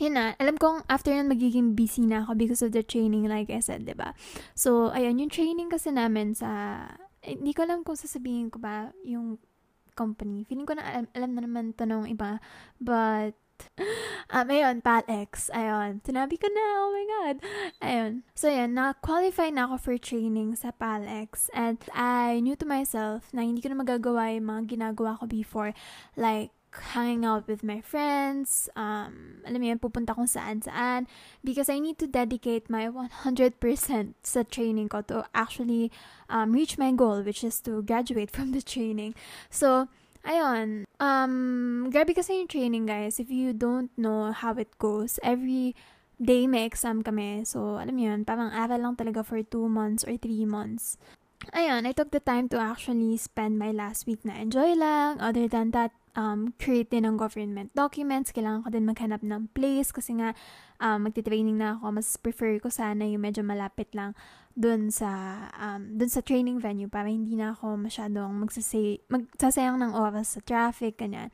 yun 0.00 0.14
na, 0.16 0.32
alam 0.40 0.56
kong 0.56 0.88
after 0.88 1.12
nun 1.12 1.28
magiging 1.28 1.76
busy 1.76 2.08
na 2.08 2.24
ako 2.24 2.32
because 2.38 2.62
of 2.64 2.72
the 2.72 2.80
training 2.80 3.28
like 3.28 3.52
I 3.52 3.60
said, 3.60 3.84
ba? 3.98 4.16
So, 4.56 4.94
ayun, 4.94 5.20
yung 5.20 5.32
training 5.32 5.68
kasi 5.68 5.92
namin 5.92 6.32
sa 6.32 6.48
eh, 7.20 7.36
hindi 7.36 7.52
ko 7.52 7.68
alam 7.68 7.84
kung 7.84 8.00
sasabihin 8.00 8.48
ko 8.48 8.56
ba 8.56 8.96
yung 9.04 9.36
company. 9.92 10.48
Feeling 10.48 10.64
ko 10.64 10.72
na 10.72 10.84
alam, 10.88 11.06
alam 11.12 11.30
na 11.36 11.42
naman 11.44 11.64
to 11.76 11.84
nung 11.84 12.08
iba. 12.08 12.40
But, 12.80 13.36
um, 14.34 14.46
ayun, 14.48 14.82
PALX. 14.82 15.50
Ayun. 15.50 16.00
Sinabi 16.04 16.40
ko 16.40 16.46
na, 16.48 16.64
oh 16.84 16.90
my 16.92 17.06
God. 17.06 17.36
Ayun. 17.82 18.12
So, 18.34 18.48
ayun, 18.48 18.76
na-qualify 18.76 19.50
na 19.52 19.68
ako 19.70 19.76
for 19.78 19.94
training 19.98 20.56
sa 20.56 20.72
PALX. 20.74 21.48
And 21.52 21.78
I 21.92 22.40
knew 22.40 22.56
to 22.56 22.66
myself 22.66 23.32
na 23.32 23.42
hindi 23.42 23.60
ko 23.60 23.72
na 23.72 23.80
magagawa 23.80 24.32
yung 24.32 24.48
mga 24.48 24.62
ginagawa 24.78 25.20
ko 25.20 25.26
before. 25.26 25.72
Like, 26.16 26.54
hanging 26.70 27.24
out 27.24 27.48
with 27.48 27.62
my 27.62 27.80
friends, 27.80 28.68
um, 28.76 29.42
alam 29.42 29.58
mo 29.58 29.66
yun, 29.66 29.78
pupunta 29.82 30.14
kung 30.14 30.30
saan-saan, 30.30 31.06
because 31.42 31.68
I 31.68 31.82
need 31.82 31.98
to 31.98 32.06
dedicate 32.06 32.70
my 32.70 32.86
100% 32.86 34.14
sa 34.22 34.42
training 34.46 34.88
ko 34.88 35.02
to 35.10 35.26
actually 35.34 35.90
um, 36.30 36.52
reach 36.52 36.78
my 36.78 36.94
goal, 36.94 37.22
which 37.22 37.42
is 37.42 37.58
to 37.66 37.82
graduate 37.82 38.30
from 38.34 38.52
the 38.54 38.62
training. 38.62 39.14
So, 39.50 39.90
ayun, 40.24 40.84
um, 41.00 41.34
grabe 41.88 42.12
kasi 42.12 42.40
yung 42.40 42.50
training, 42.50 42.84
guys. 42.86 43.18
If 43.18 43.30
you 43.30 43.52
don't 43.52 43.90
know 43.96 44.32
how 44.32 44.54
it 44.58 44.76
goes, 44.78 45.18
every 45.22 45.74
day 46.20 46.44
may 46.46 46.68
exam 46.68 47.00
kami. 47.00 47.48
So, 47.48 47.80
alam 47.80 47.96
mo 47.96 48.02
yun, 48.12 48.28
parang 48.28 48.52
aral 48.52 48.84
lang 48.84 48.94
talaga 49.00 49.24
for 49.24 49.40
2 49.40 49.66
months 49.66 50.04
or 50.04 50.14
3 50.20 50.44
months. 50.44 51.00
Ayun, 51.56 51.88
I 51.88 51.96
took 51.96 52.12
the 52.12 52.20
time 52.20 52.52
to 52.52 52.60
actually 52.60 53.16
spend 53.16 53.56
my 53.56 53.72
last 53.72 54.04
week 54.04 54.20
na 54.28 54.36
enjoy 54.36 54.76
lang. 54.76 55.16
Other 55.24 55.48
than 55.48 55.72
that, 55.72 55.96
um, 56.12 56.52
create 56.60 56.92
din 56.92 57.08
ng 57.08 57.16
government 57.16 57.72
documents. 57.72 58.28
Kailangan 58.28 58.66
ko 58.66 58.68
din 58.68 58.84
maghanap 58.84 59.24
ng 59.24 59.48
place 59.56 59.88
kasi 59.88 60.20
nga 60.20 60.36
um, 60.84 61.08
magti-training 61.08 61.56
na 61.56 61.80
ako. 61.80 61.96
Mas 61.96 62.08
prefer 62.20 62.60
ko 62.60 62.68
sana 62.68 63.08
yung 63.08 63.24
medyo 63.24 63.40
malapit 63.40 63.88
lang 63.96 64.12
dun 64.56 64.90
sa 64.90 65.46
um, 65.56 65.96
dun 65.96 66.10
sa 66.10 66.20
training 66.20 66.58
venue 66.58 66.90
para 66.90 67.06
hindi 67.06 67.38
na 67.38 67.54
ako 67.54 67.78
masyadong 67.78 68.46
magsasay, 68.46 69.02
magsasayang 69.08 69.78
ng 69.78 69.92
oras 69.94 70.36
sa 70.36 70.40
traffic, 70.42 70.98
ganyan. 70.98 71.30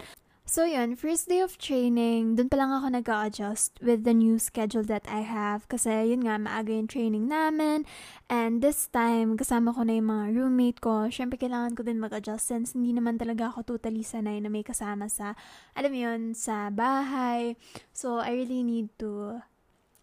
So 0.46 0.62
yun, 0.62 0.94
first 0.94 1.26
day 1.26 1.42
of 1.42 1.58
training, 1.58 2.38
dun 2.38 2.46
pa 2.46 2.54
lang 2.54 2.70
ako 2.70 2.94
nag-adjust 2.94 3.82
with 3.82 4.06
the 4.06 4.14
new 4.14 4.38
schedule 4.38 4.87
that 4.87 5.02
I 5.11 5.26
have. 5.26 5.66
Kasi 5.66 6.14
yun 6.14 6.23
nga, 6.23 6.38
maaga 6.38 6.70
yung 6.70 6.87
training 6.87 7.26
namin. 7.26 7.82
And 8.30 8.62
this 8.62 8.87
time, 8.87 9.35
kasama 9.35 9.75
ko 9.75 9.82
na 9.82 9.99
yung 9.99 10.06
mga 10.06 10.38
roommate 10.38 10.78
ko. 10.78 11.11
Siyempre, 11.11 11.35
kailangan 11.35 11.75
ko 11.75 11.82
din 11.82 11.99
mag-adjust 11.99 12.46
since 12.46 12.78
hindi 12.78 12.94
naman 12.94 13.18
talaga 13.18 13.50
ako 13.50 13.75
totally 13.75 14.06
sanay 14.06 14.38
na 14.38 14.46
may 14.46 14.62
kasama 14.62 15.11
sa, 15.11 15.35
alam 15.75 15.90
mo 15.90 15.99
yun, 15.99 16.30
sa 16.30 16.70
bahay. 16.70 17.58
So, 17.90 18.23
I 18.23 18.38
really 18.38 18.62
need 18.62 18.94
to 19.02 19.42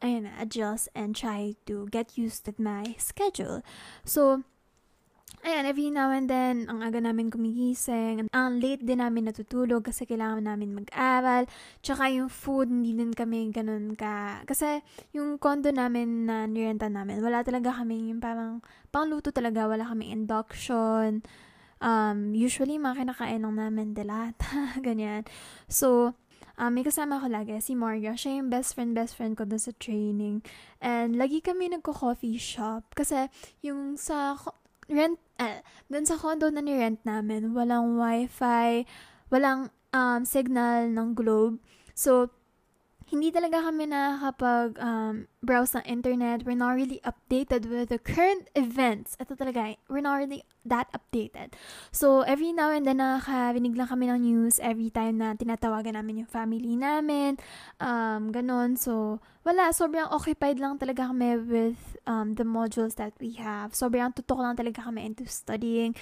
ayun 0.04 0.28
na, 0.28 0.36
adjust 0.38 0.92
and 0.92 1.16
try 1.16 1.56
to 1.64 1.88
get 1.90 2.20
used 2.20 2.44
to 2.46 2.54
my 2.60 2.94
schedule. 3.00 3.64
So, 4.04 4.44
Ayan, 5.44 5.68
every 5.68 5.92
now 5.92 6.08
and 6.08 6.32
then, 6.32 6.72
ang 6.72 6.80
aga 6.80 7.04
namin 7.04 7.28
kumigising. 7.28 8.32
Ang 8.32 8.64
late 8.64 8.80
din 8.80 9.04
namin 9.04 9.28
natutulog 9.28 9.84
kasi 9.84 10.08
kailangan 10.08 10.48
namin 10.48 10.72
mag-aral. 10.72 11.44
Tsaka 11.84 12.08
yung 12.16 12.32
food, 12.32 12.72
hindi 12.72 12.96
din 12.96 13.12
kami 13.12 13.52
ganun 13.52 13.92
ka... 13.92 14.48
Kasi 14.48 14.80
yung 15.12 15.36
condo 15.44 15.68
namin 15.68 16.32
na 16.32 16.48
nirenta 16.48 16.88
namin, 16.88 17.20
wala 17.20 17.44
talaga 17.44 17.76
kami 17.76 18.08
yung 18.16 18.24
parang 18.24 18.64
pangluto 18.88 19.36
talaga. 19.36 19.68
Wala 19.68 19.84
kami 19.84 20.16
induction. 20.16 21.20
Um, 21.84 22.32
usually, 22.32 22.80
mga 22.80 23.04
kinakain 23.04 23.44
lang 23.44 23.60
namin 23.60 23.92
delata. 23.92 24.48
ganyan. 24.88 25.28
So, 25.68 26.16
um, 26.58 26.72
may 26.74 26.86
kasama 26.86 27.22
ko 27.22 27.28
lagi, 27.30 27.58
si 27.62 27.74
Morga. 27.74 28.14
Siya 28.14 28.42
yung 28.42 28.50
best 28.50 28.78
friend, 28.78 28.94
best 28.94 29.18
friend 29.18 29.34
ko 29.38 29.48
doon 29.48 29.62
sa 29.62 29.74
training. 29.78 30.46
And 30.84 31.18
lagi 31.18 31.42
kami 31.42 31.72
nagko-coffee 31.74 32.38
shop. 32.38 32.94
Kasi 32.94 33.30
yung 33.66 33.98
sa 33.98 34.38
rent, 34.90 35.18
eh, 35.40 35.64
dun 35.90 36.06
sa 36.06 36.20
condo 36.20 36.52
na 36.52 36.62
ni-rent 36.62 37.02
namin, 37.08 37.56
walang 37.56 37.98
wifi, 37.98 38.86
walang 39.32 39.74
um, 39.96 40.22
signal 40.28 40.90
ng 40.90 41.16
globe. 41.18 41.58
So, 41.94 42.34
hindi 43.14 43.30
talaga 43.30 43.62
kami 43.62 43.86
nakakapag 43.94 44.74
um, 44.82 45.30
browse 45.46 45.78
ng 45.78 45.86
internet. 45.86 46.42
We're 46.42 46.58
not 46.58 46.74
really 46.74 46.98
updated 47.06 47.70
with 47.70 47.94
the 47.94 48.02
current 48.02 48.50
events. 48.58 49.14
Ito 49.22 49.38
talaga, 49.38 49.78
we're 49.86 50.02
not 50.02 50.18
really 50.18 50.42
that 50.66 50.90
updated. 50.98 51.54
So, 51.94 52.26
every 52.26 52.58
now 52.58 52.74
and 52.74 52.90
then 52.90 52.98
nakakarinig 52.98 53.78
lang 53.78 53.94
kami 53.94 54.10
ng 54.10 54.22
news 54.26 54.58
every 54.58 54.90
time 54.90 55.22
na 55.22 55.38
tinatawagan 55.38 55.94
namin 55.94 56.26
yung 56.26 56.32
family 56.34 56.74
namin. 56.74 57.38
Um, 57.78 58.34
ganon. 58.34 58.82
So, 58.82 59.22
wala. 59.46 59.70
Sobrang 59.70 60.10
occupied 60.10 60.58
lang 60.58 60.82
talaga 60.82 61.14
kami 61.14 61.38
with 61.38 62.02
um, 62.10 62.34
the 62.34 62.48
modules 62.48 62.98
that 62.98 63.14
we 63.22 63.38
have. 63.38 63.78
Sobrang 63.78 64.10
tutok 64.18 64.42
lang 64.42 64.58
talaga 64.58 64.90
kami 64.90 65.06
into 65.06 65.30
studying. 65.30 65.94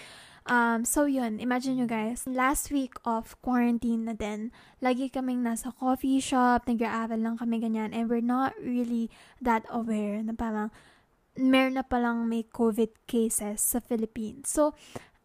Um, 0.49 0.85
so 0.89 1.05
yun, 1.05 1.37
imagine 1.37 1.77
nyo 1.77 1.85
guys, 1.85 2.25
last 2.25 2.73
week 2.73 2.97
of 3.05 3.37
quarantine 3.45 4.09
na 4.09 4.17
din, 4.17 4.49
lagi 4.81 5.13
kaming 5.13 5.45
nasa 5.45 5.69
coffee 5.69 6.17
shop, 6.17 6.65
nag-aaral 6.65 7.21
lang 7.21 7.37
kami 7.37 7.61
ganyan, 7.61 7.93
and 7.93 8.09
we're 8.09 8.25
not 8.25 8.57
really 8.57 9.13
that 9.37 9.61
aware 9.69 10.17
na 10.25 10.33
parang 10.33 10.73
meron 11.37 11.77
na 11.77 11.85
palang 11.85 12.25
may 12.25 12.41
COVID 12.41 13.05
cases 13.05 13.61
sa 13.61 13.77
Philippines. 13.79 14.49
So, 14.49 14.73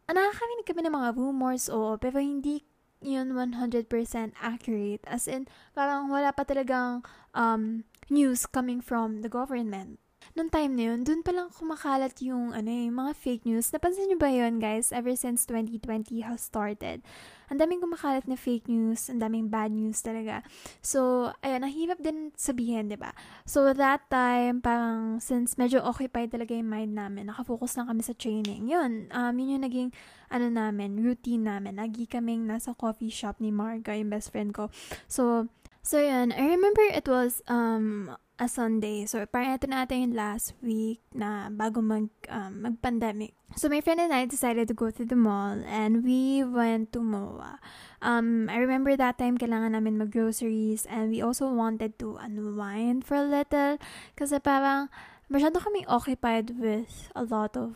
nakakaminig 0.05 0.69
kami 0.69 0.85
ng 0.85 0.95
mga 0.95 1.09
rumors, 1.17 1.65
oo, 1.67 1.97
pero 1.97 2.21
hindi 2.21 2.61
yun 3.01 3.33
100% 3.33 3.89
accurate. 4.37 5.03
As 5.09 5.25
in, 5.25 5.49
parang 5.73 6.13
wala 6.13 6.29
pa 6.33 6.45
talagang 6.45 7.01
um, 7.33 7.85
news 8.09 8.45
coming 8.45 8.81
from 8.81 9.25
the 9.25 9.29
government 9.29 9.97
nung 10.35 10.51
time 10.51 10.73
na 10.75 10.83
yun, 10.91 11.05
dun 11.05 11.21
palang 11.23 11.53
kumakalat 11.53 12.17
yung, 12.25 12.51
ano 12.51 12.67
yung 12.67 12.97
mga 12.97 13.13
fake 13.15 13.43
news. 13.47 13.71
Napansin 13.71 14.09
nyo 14.09 14.17
ba 14.19 14.31
yun, 14.31 14.59
guys? 14.59 14.91
Ever 14.91 15.15
since 15.15 15.45
2020 15.45 16.25
has 16.25 16.43
started. 16.43 17.05
Ang 17.47 17.63
daming 17.63 17.79
kumakalat 17.79 18.27
na 18.27 18.35
fake 18.35 18.67
news, 18.67 19.07
ang 19.07 19.23
daming 19.23 19.47
bad 19.47 19.71
news 19.71 20.03
talaga. 20.03 20.43
So, 20.83 21.31
ayun, 21.39 21.63
nahirap 21.63 22.03
din 22.03 22.35
sabihin, 22.35 22.91
di 22.91 22.99
ba? 22.99 23.15
So, 23.47 23.71
that 23.71 24.11
time, 24.11 24.59
parang, 24.59 25.23
since 25.23 25.55
medyo 25.55 25.79
occupied 25.79 26.35
talaga 26.35 26.51
yung 26.51 26.67
mind 26.67 26.91
namin, 26.97 27.31
nakafocus 27.31 27.79
lang 27.79 27.87
kami 27.87 28.03
sa 28.03 28.11
training. 28.11 28.67
Yun, 28.67 29.07
um, 29.15 29.33
yun 29.39 29.59
yung 29.59 29.63
naging, 29.63 29.89
ano 30.27 30.51
namin, 30.51 30.99
routine 30.99 31.47
namin. 31.47 31.79
Lagi 31.79 32.03
kaming 32.03 32.43
nasa 32.43 32.75
coffee 32.75 33.13
shop 33.13 33.39
ni 33.39 33.47
Marga, 33.47 33.95
yung 33.95 34.11
best 34.11 34.35
friend 34.35 34.51
ko. 34.51 34.67
So, 35.07 35.47
So, 35.87 36.03
yun. 36.03 36.35
I 36.35 36.51
remember 36.51 36.83
it 36.83 37.07
was 37.07 37.39
um, 37.47 38.11
a 38.37 38.47
Sunday. 38.47 39.05
So, 39.09 39.25
parang 39.25 39.57
ito 39.57 39.65
na 39.65 39.89
yung 39.89 40.13
last 40.13 40.53
week 40.61 41.01
na 41.13 41.49
bago 41.49 41.81
mag, 41.81 42.09
um, 42.29 42.69
mag-pandemic. 42.69 43.33
So, 43.57 43.69
my 43.69 43.81
friend 43.81 43.99
and 43.99 44.13
I 44.13 44.29
decided 44.29 44.69
to 44.69 44.77
go 44.77 44.93
to 44.93 45.03
the 45.05 45.17
mall 45.17 45.57
and 45.65 46.05
we 46.05 46.45
went 46.45 46.93
to 46.93 47.01
MOA. 47.01 47.57
Um, 48.01 48.45
I 48.49 48.61
remember 48.61 48.93
that 48.93 49.17
time 49.17 49.41
kailangan 49.41 49.73
namin 49.73 49.97
mag-groceries 49.97 50.85
and 50.85 51.09
we 51.09 51.21
also 51.21 51.49
wanted 51.49 51.97
to 51.97 52.21
unwind 52.21 53.05
for 53.05 53.17
a 53.17 53.25
little 53.25 53.81
kasi 54.13 54.37
parang 54.37 54.93
masyado 55.33 55.57
kami 55.57 55.81
occupied 55.89 56.61
with 56.61 57.09
a 57.17 57.25
lot 57.25 57.57
of 57.57 57.73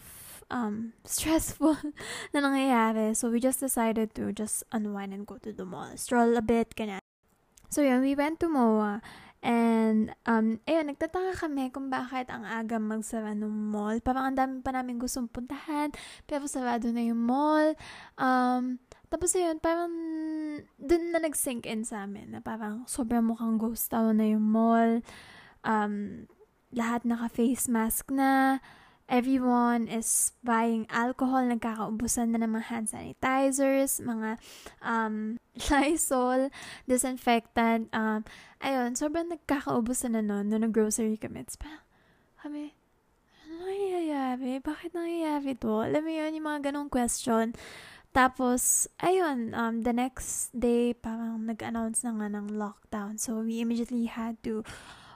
um, 0.54 0.94
stressful 1.10 1.82
na 2.34 2.46
nangyayari. 2.46 3.18
So, 3.18 3.34
we 3.34 3.42
just 3.42 3.58
decided 3.58 4.14
to 4.14 4.30
just 4.30 4.62
unwind 4.70 5.18
and 5.18 5.26
go 5.26 5.42
to 5.42 5.50
the 5.50 5.66
mall. 5.66 5.90
Stroll 5.98 6.38
a 6.38 6.46
bit, 6.46 6.78
ganyan. 6.78 7.02
So, 7.72 7.82
yun, 7.82 8.04
we 8.06 8.14
went 8.14 8.44
to 8.44 8.52
MOA. 8.52 9.02
And, 9.42 10.14
um, 10.30 10.62
ayun, 10.70 10.94
nagtataka 10.94 11.50
kami 11.50 11.74
kung 11.74 11.90
bakit 11.90 12.30
ang 12.30 12.46
aga 12.46 12.78
magsara 12.78 13.34
ng 13.34 13.74
mall. 13.74 13.98
Parang 14.06 14.30
ang 14.30 14.38
dami 14.38 14.62
pa 14.62 14.70
namin 14.70 15.02
gustong 15.02 15.26
puntahan, 15.26 15.90
pero 16.30 16.46
sarado 16.46 16.94
na 16.94 17.02
yung 17.02 17.18
mall. 17.18 17.74
Um, 18.22 18.78
tapos 19.10 19.34
ayun, 19.34 19.58
parang 19.58 19.92
dun 20.78 21.04
na 21.10 21.20
nag-sink 21.20 21.66
in 21.66 21.82
sa 21.82 22.06
amin 22.06 22.38
na 22.38 22.40
parang 22.40 22.86
sobrang 22.86 23.26
mukhang 23.26 23.58
ghost 23.58 23.90
town 23.90 24.22
na 24.22 24.30
yung 24.30 24.46
mall. 24.46 25.02
Um, 25.66 26.30
lahat 26.72 27.04
naka-face 27.04 27.68
mask 27.68 28.14
na 28.14 28.62
everyone 29.12 29.92
is 29.92 30.32
buying 30.40 30.88
alcohol, 30.88 31.44
nagkakaubusan 31.44 32.32
na 32.32 32.40
ng 32.40 32.56
mga 32.56 32.66
hand 32.72 32.88
sanitizers, 32.88 34.00
mga 34.00 34.40
um, 34.80 35.36
Lysol, 35.68 36.48
disinfectant. 36.88 37.92
Um, 37.92 38.24
ayun, 38.64 38.96
sobrang 38.96 39.28
nagkakaubusan 39.28 40.16
na 40.16 40.24
nun, 40.24 40.48
nung 40.48 40.64
nag-grocery 40.64 41.20
kami. 41.20 41.44
It's 41.44 41.60
parang, 41.60 41.84
kami, 42.40 42.72
ano 43.44 43.68
nangyayari? 43.68 44.64
Bakit 44.64 44.96
nangyayari 44.96 45.60
to? 45.60 45.84
Alam 45.84 46.08
mo 46.08 46.12
yun, 46.16 46.32
yung 46.40 46.48
mga 46.48 46.72
ganong 46.72 46.88
question. 46.88 47.52
Tapos, 48.16 48.88
ayun, 49.04 49.52
um, 49.52 49.84
the 49.84 49.92
next 49.92 50.56
day, 50.56 50.96
parang 50.96 51.44
nag-announce 51.52 52.08
na 52.08 52.16
nga 52.16 52.28
ng 52.32 52.48
lockdown. 52.56 53.20
So, 53.20 53.44
we 53.44 53.60
immediately 53.60 54.08
had 54.08 54.40
to 54.48 54.64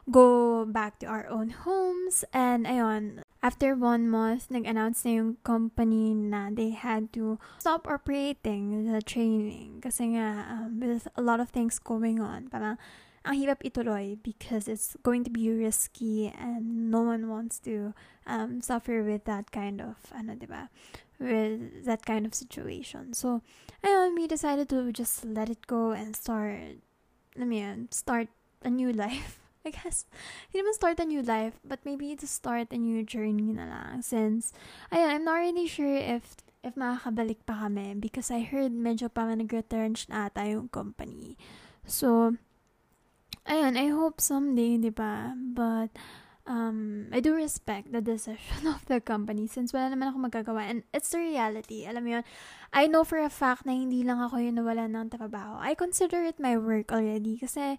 go 0.10 0.66
back 0.66 1.00
to 1.00 1.06
our 1.06 1.28
own 1.28 1.50
homes. 1.50 2.24
And 2.34 2.66
ayun, 2.66 3.24
after 3.42 3.76
one 3.76 4.10
month, 4.10 4.50
nag-announce 4.50 5.06
na 5.06 5.12
yung 5.12 5.38
company 5.44 6.14
na 6.14 6.50
they 6.54 6.72
had 6.72 7.14
to 7.14 7.40
stop 7.60 7.88
operating 7.88 8.92
the 8.92 9.02
training 9.02 9.82
kasi 9.82 10.18
nga 10.18 10.46
um, 10.50 10.80
with 10.80 11.08
a 11.16 11.22
lot 11.22 11.40
of 11.40 11.50
things 11.50 11.80
going 11.80 12.22
on. 12.22 12.50
Parang 12.50 12.78
ang 13.26 13.42
hirap 13.42 13.66
ituloy 13.66 14.22
because 14.22 14.70
it's 14.70 14.94
going 15.02 15.26
to 15.26 15.34
be 15.34 15.50
risky 15.50 16.30
and 16.30 16.94
no 16.94 17.02
one 17.02 17.26
wants 17.26 17.58
to 17.58 17.94
um, 18.30 18.62
suffer 18.62 19.02
with 19.02 19.26
that 19.26 19.50
kind 19.50 19.82
of, 19.82 19.98
ano, 20.14 20.38
diba? 20.38 20.70
With 21.18 21.86
that 21.86 22.06
kind 22.06 22.26
of 22.26 22.36
situation. 22.38 23.14
So, 23.18 23.42
ayun, 23.82 24.14
we 24.14 24.28
decided 24.28 24.70
to 24.70 24.92
just 24.94 25.26
let 25.26 25.50
it 25.50 25.66
go 25.66 25.92
and 25.92 26.14
start, 26.14 26.78
I 27.34 27.46
mean, 27.46 27.90
start 27.90 28.30
a 28.62 28.70
new 28.70 28.94
life. 29.06 29.45
I 29.66 29.74
guess, 29.74 30.06
hindi 30.54 30.62
naman 30.62 30.74
start 30.78 31.02
a 31.02 31.10
new 31.10 31.26
life, 31.26 31.58
but 31.66 31.82
maybe 31.84 32.14
to 32.16 32.30
start 32.30 32.70
a 32.70 32.78
new 32.78 33.02
journey 33.02 33.50
na 33.52 33.66
lang. 33.66 34.06
Since, 34.06 34.54
ayun, 34.94 35.10
I'm 35.10 35.26
not 35.26 35.42
really 35.42 35.68
sure 35.68 35.98
if 35.98 36.38
if 36.66 36.74
makakabalik 36.74 37.46
pa 37.46 37.70
kami 37.70 37.94
because 37.98 38.34
I 38.34 38.42
heard 38.42 38.74
medyo 38.74 39.06
pa 39.10 39.30
nag-retrench 39.30 40.10
na 40.10 40.30
ata 40.30 40.50
yung 40.50 40.70
company. 40.74 41.38
So, 41.86 42.34
ayun, 43.46 43.78
I 43.78 43.94
hope 43.94 44.18
someday, 44.18 44.82
di 44.82 44.90
ba? 44.90 45.38
But, 45.38 45.94
um, 46.50 47.10
I 47.14 47.22
do 47.22 47.38
respect 47.38 47.94
the 47.94 48.02
decision 48.02 48.66
of 48.74 48.86
the 48.90 49.02
company 49.02 49.46
since 49.46 49.74
wala 49.74 49.94
naman 49.94 50.10
ako 50.10 50.18
magagawa. 50.26 50.66
And 50.66 50.82
it's 50.90 51.14
the 51.14 51.22
reality. 51.22 51.86
Alam 51.86 52.02
mo 52.02 52.10
yun, 52.18 52.26
I 52.74 52.90
know 52.90 53.06
for 53.06 53.22
a 53.22 53.30
fact 53.30 53.66
na 53.66 53.74
hindi 53.74 54.02
lang 54.02 54.22
ako 54.22 54.42
yung 54.42 54.58
nawala 54.58 54.90
ng 54.90 55.14
trabaho. 55.14 55.62
I 55.62 55.78
consider 55.78 56.26
it 56.26 56.42
my 56.42 56.58
work 56.58 56.90
already 56.90 57.38
kasi 57.38 57.78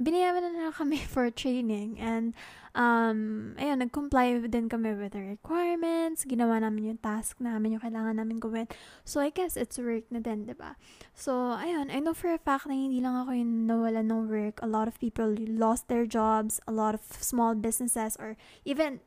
binayaran 0.00 0.56
na 0.56 0.72
kami 0.72 0.96
for 1.12 1.28
training 1.28 2.00
and 2.00 2.32
um, 2.74 3.52
ayun, 3.60 3.84
nag-comply 3.84 4.40
din 4.48 4.72
kami 4.72 4.96
with 4.96 5.12
the 5.12 5.20
requirements, 5.20 6.24
ginawa 6.24 6.62
namin 6.62 6.96
yung 6.96 7.00
task 7.02 7.36
namin, 7.36 7.76
yung 7.76 7.84
kailangan 7.84 8.16
namin 8.16 8.40
gawin. 8.40 8.66
So, 9.04 9.20
I 9.20 9.28
guess 9.28 9.56
it's 9.60 9.76
work 9.76 10.08
na 10.08 10.22
din, 10.22 10.46
ba 10.46 10.54
diba? 10.54 10.70
So, 11.12 11.52
ayun, 11.52 11.92
I 11.92 12.00
know 12.00 12.14
for 12.14 12.32
a 12.32 12.40
fact 12.40 12.66
na 12.66 12.74
hindi 12.74 13.02
lang 13.02 13.14
ako 13.14 13.30
yung 13.36 13.68
nawala 13.68 14.00
ng 14.00 14.30
work. 14.30 14.62
A 14.62 14.70
lot 14.70 14.88
of 14.88 14.96
people 14.98 15.34
lost 15.36 15.92
their 15.92 16.06
jobs, 16.06 16.60
a 16.64 16.72
lot 16.72 16.94
of 16.94 17.02
small 17.20 17.54
businesses 17.54 18.16
or 18.16 18.38
even 18.64 19.04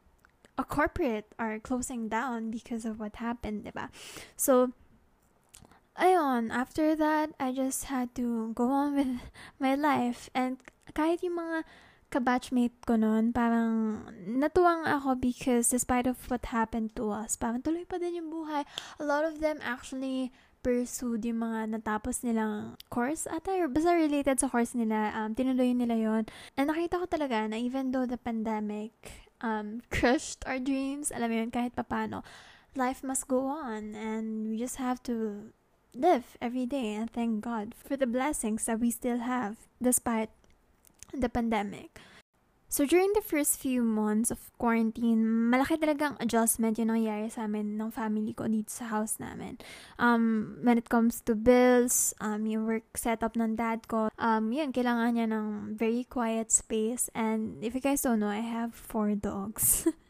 a 0.58 0.64
corporate 0.64 1.34
are 1.40 1.58
closing 1.58 2.08
down 2.08 2.52
because 2.52 2.86
of 2.86 3.00
what 3.00 3.18
happened, 3.18 3.66
diba? 3.66 3.90
So, 4.38 4.76
ayun, 5.98 6.52
after 6.52 6.96
that, 6.96 7.32
I 7.40 7.54
just 7.54 7.86
had 7.86 8.14
to 8.16 8.54
go 8.54 8.70
on 8.70 8.96
with 8.96 9.18
my 9.60 9.74
life. 9.76 10.30
And 10.36 10.62
kahit 10.94 11.26
yung 11.26 11.42
mga 11.42 11.66
kabatchmate 12.14 12.78
ko 12.86 12.94
noon, 12.94 13.34
parang 13.34 14.06
natuwang 14.30 14.86
ako 14.86 15.18
because 15.18 15.74
despite 15.74 16.06
of 16.06 16.22
what 16.30 16.46
happened 16.54 16.94
to 16.94 17.10
us, 17.10 17.34
parang 17.34 17.66
tuloy 17.66 17.90
pa 17.90 17.98
din 17.98 18.22
yung 18.22 18.30
buhay. 18.30 18.62
A 19.02 19.04
lot 19.04 19.26
of 19.26 19.42
them 19.42 19.58
actually 19.66 20.30
pursued 20.62 21.26
yung 21.26 21.44
mga 21.44 21.76
natapos 21.76 22.24
nilang 22.24 22.80
course 22.88 23.28
ata 23.28 23.52
or 23.60 23.68
basta 23.68 23.92
related 23.98 24.40
sa 24.40 24.48
course 24.48 24.78
nila, 24.78 25.12
um, 25.18 25.34
tinuloy 25.34 25.74
nila 25.74 25.98
yon 25.98 26.24
And 26.56 26.70
nakita 26.70 27.02
ko 27.02 27.06
talaga 27.10 27.50
na 27.50 27.58
even 27.60 27.92
though 27.92 28.06
the 28.06 28.22
pandemic 28.22 28.94
um, 29.42 29.82
crushed 29.94 30.46
our 30.46 30.62
dreams, 30.62 31.10
alam 31.10 31.34
mo 31.34 31.36
yun, 31.42 31.52
kahit 31.52 31.74
papano, 31.74 32.22
life 32.78 33.02
must 33.02 33.28
go 33.28 33.50
on 33.50 33.98
and 33.98 34.48
we 34.48 34.56
just 34.62 34.78
have 34.78 35.02
to 35.10 35.50
live 35.94 36.38
every 36.42 36.66
day 36.66 36.94
and 36.94 37.10
thank 37.10 37.42
God 37.42 37.74
for 37.78 37.98
the 37.98 38.10
blessings 38.10 38.66
that 38.66 38.80
we 38.80 38.90
still 38.90 39.22
have 39.22 39.70
despite 39.78 40.34
the 41.14 41.30
pandemic. 41.30 42.02
So, 42.74 42.90
during 42.90 43.14
the 43.14 43.22
first 43.22 43.62
few 43.62 43.86
months 43.86 44.34
of 44.34 44.50
quarantine, 44.58 45.54
malaki 45.54 45.78
talagang 45.78 46.18
adjustment 46.18 46.82
yung 46.82 46.90
nangyari 46.90 47.30
sa 47.30 47.46
amin 47.46 47.78
ng 47.78 47.94
family 47.94 48.34
ko 48.34 48.50
dito 48.50 48.74
sa 48.74 48.90
house 48.90 49.22
namin. 49.22 49.62
Um, 50.02 50.58
when 50.66 50.82
it 50.82 50.90
comes 50.90 51.22
to 51.30 51.38
bills, 51.38 52.18
um, 52.18 52.50
yung 52.50 52.66
work 52.66 52.98
setup 52.98 53.38
ng 53.38 53.62
dad 53.62 53.86
ko, 53.86 54.10
um, 54.18 54.50
yun, 54.50 54.74
kailangan 54.74 55.14
niya 55.14 55.30
ng 55.30 55.78
very 55.78 56.02
quiet 56.02 56.50
space. 56.50 57.14
And 57.14 57.62
if 57.62 57.78
you 57.78 57.82
guys 57.86 58.02
don't 58.02 58.18
know, 58.18 58.34
I 58.34 58.42
have 58.42 58.74
four 58.74 59.14
dogs. 59.14 59.86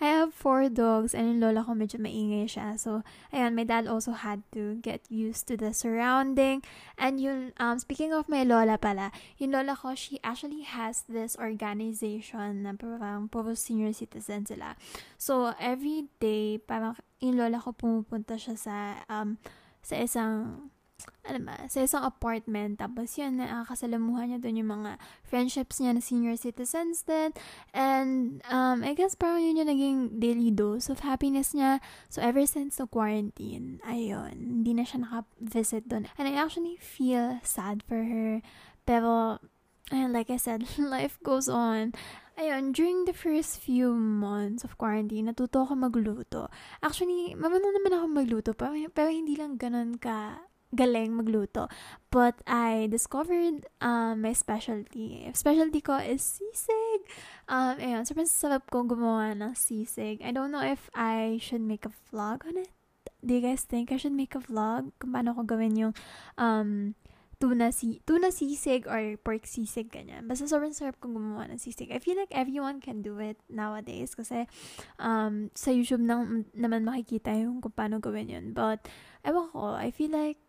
I 0.00 0.06
have 0.10 0.34
four 0.34 0.68
dogs 0.68 1.14
and 1.14 1.26
yung 1.30 1.40
lola 1.40 1.64
ko 1.64 1.72
medyo 1.72 2.02
maingay 2.02 2.50
siya. 2.50 2.78
So, 2.78 3.06
ayun, 3.30 3.54
my 3.54 3.64
dad 3.64 3.86
also 3.86 4.12
had 4.12 4.42
to 4.52 4.76
get 4.82 5.06
used 5.08 5.46
to 5.48 5.56
the 5.56 5.72
surrounding. 5.72 6.62
And 6.98 7.22
yung, 7.22 7.54
um, 7.62 7.78
speaking 7.78 8.12
of 8.12 8.28
my 8.28 8.42
lola 8.42 8.76
pala, 8.76 9.14
yung 9.38 9.54
lola 9.54 9.78
ko, 9.78 9.94
she 9.94 10.18
actually 10.26 10.66
has 10.66 11.06
this 11.06 11.38
organization 11.38 12.66
na 12.66 12.74
parang 12.74 13.30
puro 13.30 13.54
senior 13.54 13.94
citizen 13.94 14.44
sila. 14.44 14.74
So, 15.16 15.54
every 15.62 16.10
day, 16.18 16.58
parang 16.58 16.98
yung 17.22 17.38
lola 17.38 17.62
ko 17.62 17.72
pumupunta 17.72 18.36
siya 18.36 18.58
sa, 18.58 18.76
um, 19.06 19.38
sa 19.80 19.94
isang 20.00 20.68
ano 21.24 21.40
ba, 21.40 21.56
sa 21.72 21.80
isang 21.80 22.04
apartment. 22.04 22.78
Tapos 22.78 23.16
yun, 23.16 23.40
nakakasalamuhan 23.40 24.30
niya 24.30 24.38
doon 24.40 24.60
yung 24.60 24.72
mga 24.80 24.90
friendships 25.24 25.80
niya 25.80 25.96
na 25.96 26.02
senior 26.04 26.36
citizens 26.36 27.02
din. 27.08 27.32
And 27.72 28.44
um, 28.52 28.84
I 28.84 28.92
guess 28.92 29.16
parang 29.16 29.40
yun 29.40 29.58
yung 29.58 29.70
naging 29.72 29.98
daily 30.20 30.52
dose 30.52 30.92
of 30.92 31.00
happiness 31.00 31.56
niya. 31.56 31.80
So 32.12 32.20
ever 32.20 32.44
since 32.44 32.76
the 32.76 32.86
quarantine, 32.86 33.80
ayun, 33.88 34.64
hindi 34.64 34.76
na 34.76 34.84
siya 34.84 35.08
naka-visit 35.08 35.88
doon. 35.88 36.06
And 36.20 36.28
I 36.28 36.36
actually 36.36 36.76
feel 36.76 37.40
sad 37.40 37.80
for 37.82 38.04
her. 38.04 38.44
Pero, 38.84 39.40
ayun, 39.88 40.12
like 40.12 40.28
I 40.28 40.36
said, 40.36 40.68
life 40.78 41.16
goes 41.24 41.48
on. 41.48 41.96
Ayun, 42.36 42.74
during 42.74 43.06
the 43.06 43.16
first 43.16 43.62
few 43.62 43.94
months 43.96 44.66
of 44.66 44.76
quarantine, 44.76 45.30
natuto 45.30 45.64
ako 45.64 45.78
magluto. 45.78 46.52
Actually, 46.82 47.32
mamano 47.32 47.70
naman 47.70 47.94
ako 47.94 48.06
magluto, 48.10 48.50
pero, 48.52 48.74
pero 48.90 49.08
hindi 49.08 49.38
lang 49.38 49.54
ganun 49.56 49.96
ka 49.96 50.42
galing 50.74 51.16
magluto. 51.16 51.70
But 52.10 52.42
I 52.46 52.86
discovered 52.90 53.66
um, 53.80 54.22
my 54.22 54.34
specialty. 54.34 55.26
Specialty 55.34 55.80
ko 55.80 55.98
is 55.98 56.22
sisig. 56.22 57.00
Um, 57.50 57.78
ayun, 57.78 58.06
sobrang 58.06 58.30
sarap 58.30 58.70
ko 58.70 58.86
gumawa 58.86 59.34
ng 59.34 59.54
sisig. 59.58 60.22
I 60.22 60.30
don't 60.30 60.54
know 60.54 60.62
if 60.62 60.90
I 60.94 61.42
should 61.42 61.62
make 61.62 61.86
a 61.86 61.94
vlog 62.10 62.46
on 62.46 62.58
it. 62.58 62.70
Do 63.24 63.34
you 63.34 63.42
guys 63.42 63.64
think 63.64 63.90
I 63.90 63.96
should 63.96 64.14
make 64.14 64.36
a 64.36 64.42
vlog 64.42 64.92
kung 65.00 65.16
paano 65.16 65.32
ko 65.32 65.42
gawin 65.48 65.74
yung 65.80 65.94
um, 66.36 66.92
tuna, 67.44 67.72
si 67.72 68.00
tuna 68.06 68.32
sisig 68.32 68.86
or 68.86 69.16
pork 69.20 69.44
sisig, 69.44 69.92
ganyan. 69.92 70.24
Basta 70.24 70.48
sobrang 70.48 70.72
sarap 70.72 70.96
kong 70.96 71.12
gumawa 71.18 71.50
ng 71.50 71.60
sisig. 71.60 71.92
I 71.92 72.00
feel 72.00 72.16
like 72.16 72.32
everyone 72.32 72.80
can 72.80 73.02
do 73.02 73.18
it 73.20 73.36
nowadays 73.52 74.14
kasi 74.16 74.48
um, 74.96 75.50
sa 75.52 75.68
YouTube 75.68 76.00
nang, 76.00 76.48
naman 76.56 76.88
makikita 76.88 77.34
yung 77.36 77.60
kung 77.60 77.74
paano 77.74 78.00
gawin 78.00 78.32
yun. 78.32 78.46
But, 78.56 78.88
ewan 79.26 79.50
ko, 79.52 79.76
I 79.76 79.92
feel 79.92 80.14
like 80.14 80.40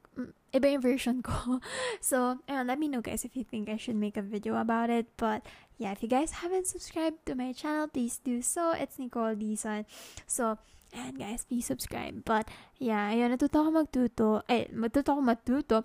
iba 0.56 0.72
yung 0.72 0.82
version 0.82 1.20
ko. 1.20 1.60
So, 2.00 2.40
ayun, 2.48 2.72
let 2.72 2.80
me 2.80 2.88
know 2.88 3.04
guys 3.04 3.28
if 3.28 3.36
you 3.36 3.44
think 3.44 3.68
I 3.68 3.76
should 3.76 4.00
make 4.00 4.16
a 4.16 4.24
video 4.24 4.56
about 4.56 4.88
it. 4.90 5.12
But, 5.20 5.44
yeah, 5.76 5.92
if 5.92 6.00
you 6.00 6.08
guys 6.08 6.40
haven't 6.40 6.72
subscribed 6.72 7.28
to 7.28 7.36
my 7.36 7.52
channel, 7.52 7.92
please 7.92 8.22
do 8.24 8.40
so. 8.40 8.72
It's 8.72 8.96
Nicole 8.96 9.36
Dizon. 9.36 9.84
So, 10.26 10.58
and 10.96 11.20
guys, 11.20 11.44
please 11.44 11.68
subscribe. 11.68 12.24
But, 12.24 12.48
yeah, 12.80 13.12
ayun, 13.12 13.36
natuto 13.36 13.68
ako 13.68 13.70
magtuto. 13.84 14.28
Ay, 14.48 14.72
matuto 14.72 15.20
ako 15.20 15.22
matuto. 15.22 15.78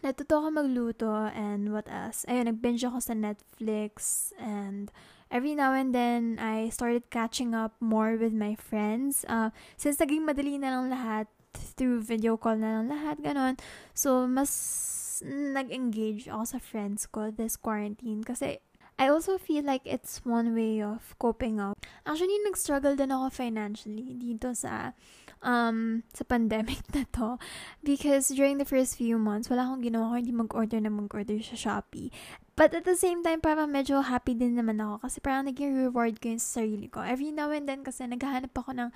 Natuto 0.00 0.40
ako 0.40 0.48
magluto 0.54 1.10
and 1.36 1.68
what 1.68 1.84
else? 1.90 2.24
Ayun, 2.24 2.48
nag-binge 2.48 2.86
ako 2.86 2.98
sa 3.02 3.12
Netflix 3.12 4.30
and 4.40 4.88
every 5.32 5.56
now 5.56 5.72
and 5.72 5.96
then, 5.96 6.36
I 6.40 6.68
started 6.68 7.08
catching 7.08 7.56
up 7.56 7.76
more 7.80 8.16
with 8.16 8.32
my 8.32 8.54
friends. 8.54 9.24
Uh, 9.28 9.50
since 9.76 9.96
naging 9.96 10.28
madali 10.28 10.60
na 10.60 10.76
lang 10.76 10.92
lahat, 10.92 11.26
through 11.54 12.02
video 12.02 12.36
call 12.36 12.56
na 12.56 12.80
lang 12.80 12.92
lahat, 12.92 13.20
ganon. 13.22 13.56
So, 13.92 14.26
mas 14.26 14.52
nag-engage 15.24 16.26
ako 16.26 16.44
sa 16.44 16.58
friends 16.58 17.06
ko 17.06 17.30
this 17.30 17.54
quarantine 17.54 18.26
kasi 18.26 18.58
I 18.98 19.08
also 19.08 19.38
feel 19.38 19.64
like 19.64 19.86
it's 19.88 20.20
one 20.26 20.54
way 20.54 20.82
of 20.82 21.16
coping. 21.18 21.58
Actually, 22.02 22.38
nag-struggle 22.42 22.98
din 22.98 23.14
ako 23.14 23.30
financially 23.30 24.18
dito 24.18 24.50
sa 24.58 24.90
um, 25.42 26.02
sa 26.10 26.22
pandemic 26.26 26.82
na 26.94 27.06
to. 27.14 27.38
Because 27.82 28.30
during 28.30 28.58
the 28.58 28.66
first 28.66 28.96
few 28.96 29.18
months, 29.18 29.50
wala 29.50 29.66
akong 29.66 29.86
ginawa 29.86 30.10
ko, 30.10 30.14
hindi 30.18 30.34
mag-order 30.34 30.78
na 30.82 30.90
mag-order 30.90 31.38
sa 31.42 31.54
Shopee. 31.58 32.10
But 32.52 32.76
at 32.76 32.84
the 32.84 32.98
same 32.98 33.24
time, 33.24 33.40
parang 33.40 33.72
medyo 33.72 34.04
happy 34.04 34.36
din 34.36 34.54
naman 34.54 34.78
ako 34.78 35.08
kasi 35.08 35.18
parang 35.24 35.48
naging 35.48 35.72
reward 35.72 36.20
ko 36.20 36.36
yung 36.36 36.42
sarili 36.42 36.86
ko. 36.86 37.00
Every 37.00 37.32
now 37.32 37.48
and 37.48 37.64
then 37.64 37.80
kasi 37.80 38.04
naghahanap 38.04 38.52
ako 38.52 38.76
ng, 38.76 38.90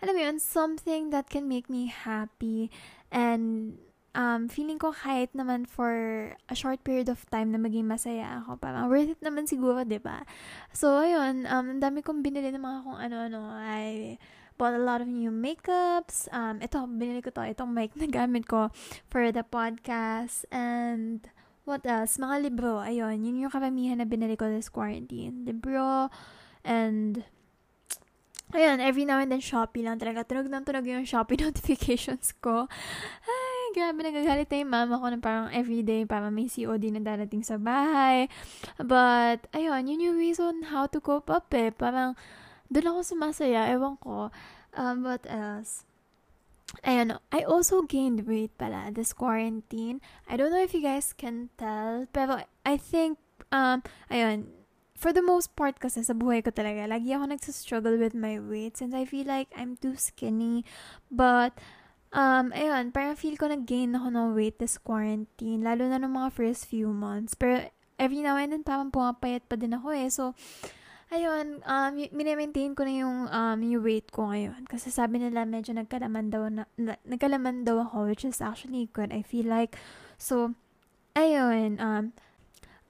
alam 0.00 0.14
mo 0.16 0.20
yun, 0.20 0.38
something 0.40 1.12
that 1.12 1.28
can 1.28 1.44
make 1.44 1.68
me 1.68 1.92
happy 1.92 2.72
and 3.12 3.76
um, 4.14 4.48
feeling 4.48 4.78
ko 4.78 4.92
kahit 4.92 5.32
naman 5.36 5.64
for 5.68 5.92
a 6.48 6.54
short 6.56 6.84
period 6.84 7.08
of 7.08 7.20
time 7.28 7.52
na 7.52 7.60
maging 7.60 7.88
masaya 7.88 8.44
ako, 8.44 8.60
parang 8.60 8.88
worth 8.88 9.12
it 9.12 9.20
naman 9.20 9.48
siguro, 9.48 9.82
ba 9.82 9.88
diba? 9.88 10.18
So, 10.72 11.00
ayun, 11.00 11.48
um, 11.48 11.76
ang 11.76 11.80
dami 11.80 12.00
kong 12.00 12.24
binili 12.24 12.52
ng 12.52 12.62
mga 12.62 12.78
kung 12.84 12.98
ano-ano. 12.98 13.40
I 13.56 14.16
bought 14.60 14.76
a 14.76 14.82
lot 14.82 15.00
of 15.00 15.08
new 15.08 15.32
makeups. 15.32 16.28
Um, 16.30 16.60
ito, 16.60 16.78
binili 16.86 17.24
ko 17.24 17.32
to. 17.32 17.44
Itong 17.44 17.72
mic 17.72 17.96
na 17.96 18.06
gamit 18.06 18.46
ko 18.46 18.68
for 19.08 19.32
the 19.32 19.44
podcast. 19.44 20.44
And, 20.52 21.24
What 21.62 21.86
else? 21.86 22.18
Mga 22.18 22.50
libro. 22.50 22.82
Ayun, 22.82 23.22
yun 23.22 23.46
yung 23.46 23.54
karamihan 23.54 23.94
na 23.94 24.02
binili 24.02 24.34
ko 24.34 24.50
this 24.50 24.66
quarantine. 24.66 25.46
Libro, 25.46 26.10
and 26.66 27.22
Ayun, 28.52 28.84
every 28.84 29.08
now 29.08 29.16
and 29.16 29.32
then 29.32 29.40
Shopee 29.40 29.80
lang 29.80 29.96
talaga. 29.96 30.28
Tunog 30.28 30.50
ng 30.50 30.66
tunog 30.66 30.84
yung 30.84 31.08
Shopee 31.08 31.40
notifications 31.46 32.36
ko. 32.36 32.68
Ay, 33.24 33.51
grabe, 33.72 34.00
nagagalit 34.04 34.48
na 34.48 34.60
yung 34.60 34.72
mama 34.72 34.94
ko 35.00 35.06
na 35.08 35.18
parang 35.18 35.48
everyday, 35.50 36.06
parang 36.06 36.30
may 36.30 36.46
COD 36.46 36.92
na 36.92 37.02
darating 37.02 37.42
sa 37.42 37.56
bahay. 37.56 38.28
But, 38.78 39.48
ayun, 39.56 39.88
yun 39.88 40.12
yung 40.12 40.18
reason 40.20 40.70
how 40.70 40.86
to 40.86 41.00
cope 41.00 41.32
up 41.32 41.48
eh. 41.56 41.72
Parang, 41.72 42.14
doon 42.70 42.88
ako 42.92 43.00
sumasaya, 43.16 43.68
ewan 43.72 43.96
ko. 43.98 44.32
Um, 44.72 45.04
what 45.04 45.24
else? 45.28 45.84
Ayun, 46.80 47.20
I 47.28 47.44
also 47.44 47.84
gained 47.84 48.24
weight 48.24 48.56
pala 48.56 48.88
this 48.88 49.12
quarantine. 49.12 50.00
I 50.24 50.40
don't 50.40 50.48
know 50.48 50.64
if 50.64 50.72
you 50.72 50.80
guys 50.80 51.12
can 51.12 51.52
tell, 51.60 52.08
pero 52.12 52.48
I 52.64 52.80
think, 52.80 53.20
um, 53.52 53.84
ayun, 54.08 54.48
for 54.96 55.12
the 55.12 55.20
most 55.20 55.52
part 55.58 55.82
kasi 55.82 56.00
sa 56.06 56.14
buhay 56.14 56.40
ko 56.40 56.54
talaga, 56.54 56.86
lagi 56.86 57.10
ako 57.12 57.28
nagsastruggle 57.28 57.98
with 57.98 58.14
my 58.14 58.38
weight 58.38 58.78
since 58.78 58.94
I 58.94 59.04
feel 59.04 59.26
like 59.26 59.52
I'm 59.52 59.76
too 59.76 59.98
skinny. 59.98 60.64
But, 61.10 61.58
um, 62.12 62.52
ayun, 62.52 62.92
parang 62.92 63.16
feel 63.16 63.34
ko 63.40 63.48
nag-gain 63.48 63.96
ako 63.96 64.08
ng 64.12 64.28
weight 64.36 64.56
this 64.60 64.76
quarantine, 64.76 65.64
lalo 65.64 65.88
na 65.88 65.98
ng 65.98 66.12
mga 66.12 66.28
first 66.32 66.68
few 66.68 66.92
months. 66.92 67.34
Pero, 67.34 67.72
every 67.98 68.20
now 68.20 68.36
and 68.36 68.52
then, 68.52 68.62
parang 68.62 68.92
pumapayat 68.92 69.48
pa 69.48 69.56
din 69.56 69.72
ako 69.72 69.88
eh. 69.96 70.08
So, 70.12 70.36
ayun, 71.12 71.60
um, 71.64 71.92
mini-maintain 71.96 72.72
ko 72.72 72.84
na 72.84 72.94
yung, 73.04 73.18
um, 73.28 73.58
yung 73.60 73.84
weight 73.84 74.08
ko 74.12 74.32
ngayon. 74.32 74.64
Kasi 74.68 74.88
sabi 74.88 75.20
nila 75.20 75.44
medyo 75.44 75.76
nagkalaman 75.76 76.32
daw, 76.32 76.48
na, 76.48 76.64
na, 76.80 76.96
nagkalaman 77.04 77.64
daw 77.68 77.84
ako, 77.84 78.08
which 78.08 78.24
is 78.24 78.40
actually 78.40 78.88
good, 78.92 79.12
I 79.12 79.20
feel 79.20 79.48
like. 79.48 79.76
So, 80.16 80.56
ayun, 81.16 81.80
um, 81.80 82.16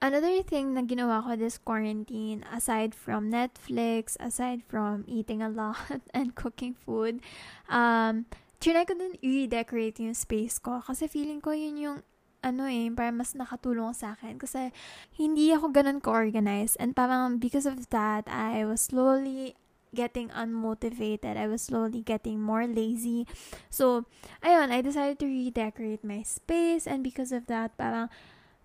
another 0.02 0.42
thing 0.42 0.74
na 0.74 0.82
ginawa 0.82 1.22
ko 1.22 1.38
this 1.38 1.58
quarantine, 1.58 2.42
aside 2.50 2.94
from 2.94 3.30
Netflix, 3.30 4.18
aside 4.18 4.62
from 4.66 5.06
eating 5.06 5.42
a 5.42 5.50
lot 5.50 5.78
and 6.14 6.35
cooking 6.35 6.74
food, 6.74 7.22
um, 7.70 8.26
trinay 8.62 8.87
ko 8.87 8.94
din 8.94 9.18
i-decorate 9.18 9.98
yung 10.07 10.14
space 10.14 10.62
ko. 10.62 10.79
Kasi 10.79 11.11
feeling 11.11 11.42
ko 11.42 11.51
yun 11.51 11.75
yung 11.75 11.98
ano 12.42 12.66
eh, 12.66 12.90
para 12.90 13.11
mas 13.11 13.35
nakatulong 13.35 13.90
sa 13.90 14.14
akin. 14.14 14.38
Kasi 14.38 14.70
hindi 15.18 15.51
ako 15.51 15.75
ganun 15.75 15.98
ko-organized. 15.98 16.79
And 16.79 16.94
parang 16.94 17.42
because 17.42 17.66
of 17.66 17.90
that, 17.90 18.31
I 18.31 18.62
was 18.62 18.87
slowly 18.87 19.59
getting 19.92 20.31
unmotivated. 20.31 21.37
I 21.37 21.46
was 21.51 21.66
slowly 21.68 22.01
getting 22.03 22.40
more 22.40 22.66
lazy. 22.66 23.27
So, 23.68 24.07
ayun, 24.42 24.70
I 24.70 24.81
decided 24.81 25.18
to 25.20 25.29
redecorate 25.29 26.03
my 26.03 26.22
space. 26.22 26.87
And 26.87 27.05
because 27.05 27.31
of 27.31 27.46
that, 27.46 27.77
parang, 27.77 28.09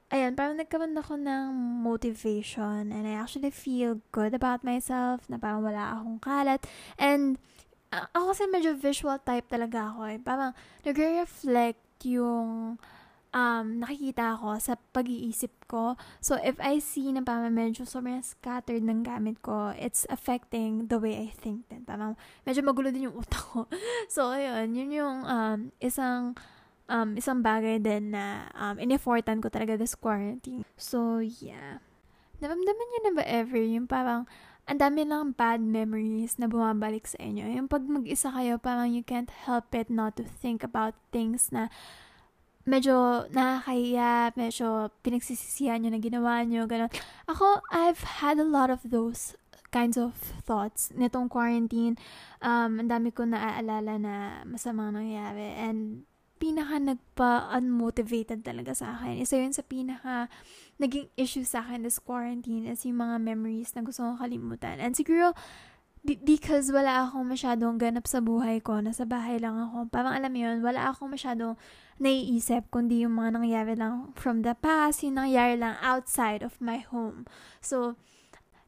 ayun, 0.10 0.40
parang 0.40 0.58
nagkaroon 0.58 0.96
ako 0.98 1.20
ng 1.20 1.52
motivation. 1.84 2.90
And 2.90 3.04
I 3.06 3.14
actually 3.20 3.52
feel 3.52 4.00
good 4.16 4.34
about 4.34 4.64
myself 4.64 5.28
na 5.28 5.38
parang 5.38 5.62
wala 5.62 6.00
akong 6.00 6.22
kalat. 6.24 6.64
And, 6.98 7.38
uh, 7.94 8.06
ako 8.16 8.26
kasi 8.36 8.44
medyo 8.50 8.72
visual 8.76 9.20
type 9.22 9.48
talaga 9.48 9.94
ako 9.94 10.02
eh. 10.12 10.18
Parang, 10.20 10.52
nagre-reflect 10.84 12.08
yung 12.08 12.78
um, 13.34 13.68
nakikita 13.82 14.38
ko 14.40 14.56
sa 14.58 14.80
pag-iisip 14.96 15.52
ko. 15.68 15.94
So, 16.24 16.40
if 16.40 16.58
I 16.64 16.80
see 16.80 17.12
na 17.12 17.22
parang 17.22 17.54
medyo 17.54 17.84
sobrang 17.84 18.24
scattered 18.24 18.84
ng 18.84 19.04
gamit 19.04 19.42
ko, 19.44 19.74
it's 19.76 20.08
affecting 20.10 20.88
the 20.88 20.98
way 20.98 21.18
I 21.18 21.30
think 21.34 21.68
din. 21.68 21.84
Parang 21.84 22.16
medyo 22.48 22.64
magulo 22.64 22.90
din 22.90 23.12
yung 23.12 23.18
utak 23.22 23.44
ko. 23.54 23.68
so, 24.08 24.32
ayun, 24.34 24.74
yun 24.74 24.90
yung 24.94 25.18
um, 25.26 25.60
isang 25.84 26.38
um, 26.88 27.16
isang 27.20 27.44
bagay 27.44 27.78
din 27.84 28.16
na 28.16 28.48
um, 28.56 28.80
in-effortan 28.80 29.44
ko 29.44 29.52
talaga 29.52 29.76
this 29.76 29.96
quarantine. 29.96 30.64
So, 30.80 31.20
yeah. 31.20 31.84
Naramdaman 32.38 32.88
niyo 32.94 33.00
na 33.02 33.14
ba 33.18 33.24
ever 33.26 33.62
yung 33.66 33.90
parang 33.90 34.30
ang 34.68 34.80
dami 34.84 35.08
lang 35.08 35.32
bad 35.32 35.64
memories 35.64 36.36
na 36.36 36.52
bumabalik 36.52 37.08
sa 37.08 37.16
inyo. 37.24 37.48
Yung 37.56 37.72
pag 37.72 37.88
mag-isa 37.88 38.28
kayo, 38.36 38.60
parang 38.60 38.92
you 38.92 39.00
can't 39.00 39.32
help 39.32 39.72
it 39.72 39.88
not 39.88 40.20
to 40.20 40.28
think 40.28 40.60
about 40.60 40.92
things 41.16 41.56
na 41.56 41.72
medyo 42.68 43.24
nakakahiya, 43.32 44.36
medyo 44.36 44.92
pinagsisisihan 45.00 45.80
nyo 45.80 45.96
na 45.96 46.04
ginawa 46.04 46.44
nyo, 46.44 46.68
ganun. 46.68 46.92
Ako, 47.32 47.64
I've 47.72 48.20
had 48.20 48.44
a 48.44 48.46
lot 48.46 48.68
of 48.68 48.84
those 48.84 49.40
kinds 49.72 49.96
of 49.96 50.20
thoughts 50.44 50.92
nitong 50.92 51.32
quarantine. 51.32 51.96
Um, 52.44 52.84
ang 52.84 52.92
dami 52.92 53.16
ko 53.16 53.24
naaalala 53.24 53.96
na 53.96 54.14
masamang 54.44 55.00
nangyari 55.00 55.56
and 55.56 56.04
pinaka 56.38 56.78
nagpa-unmotivated 56.78 58.46
talaga 58.46 58.78
sa 58.78 58.96
akin. 58.96 59.18
Isa 59.18 59.42
yun 59.42 59.52
sa 59.52 59.66
pinaka 59.66 60.30
naging 60.78 61.10
issue 61.18 61.44
sa 61.44 61.66
akin 61.66 61.82
this 61.82 61.98
quarantine 61.98 62.70
is 62.70 62.86
yung 62.86 63.02
mga 63.02 63.18
memories 63.18 63.74
na 63.74 63.82
gusto 63.82 64.06
kong 64.06 64.22
kalimutan. 64.22 64.78
And 64.78 64.94
siguro, 64.94 65.34
be- 66.06 66.22
because 66.22 66.70
wala 66.70 67.10
akong 67.10 67.28
masyadong 67.28 67.82
ganap 67.82 68.06
sa 68.06 68.22
buhay 68.22 68.62
ko, 68.62 68.80
nasa 68.80 69.04
bahay 69.04 69.42
lang 69.42 69.58
ako. 69.58 69.90
Parang 69.90 70.14
alam 70.14 70.32
mo 70.32 70.40
yun, 70.40 70.64
wala 70.64 70.94
akong 70.94 71.12
masyadong 71.12 71.58
naiisip, 71.98 72.70
kundi 72.70 73.02
yung 73.04 73.18
mga 73.18 73.42
nangyayari 73.42 73.76
lang 73.76 74.14
from 74.14 74.46
the 74.46 74.54
past, 74.54 75.02
yung 75.02 75.18
nangyayari 75.18 75.58
lang 75.58 75.76
outside 75.82 76.46
of 76.46 76.56
my 76.62 76.78
home. 76.78 77.26
So, 77.60 77.98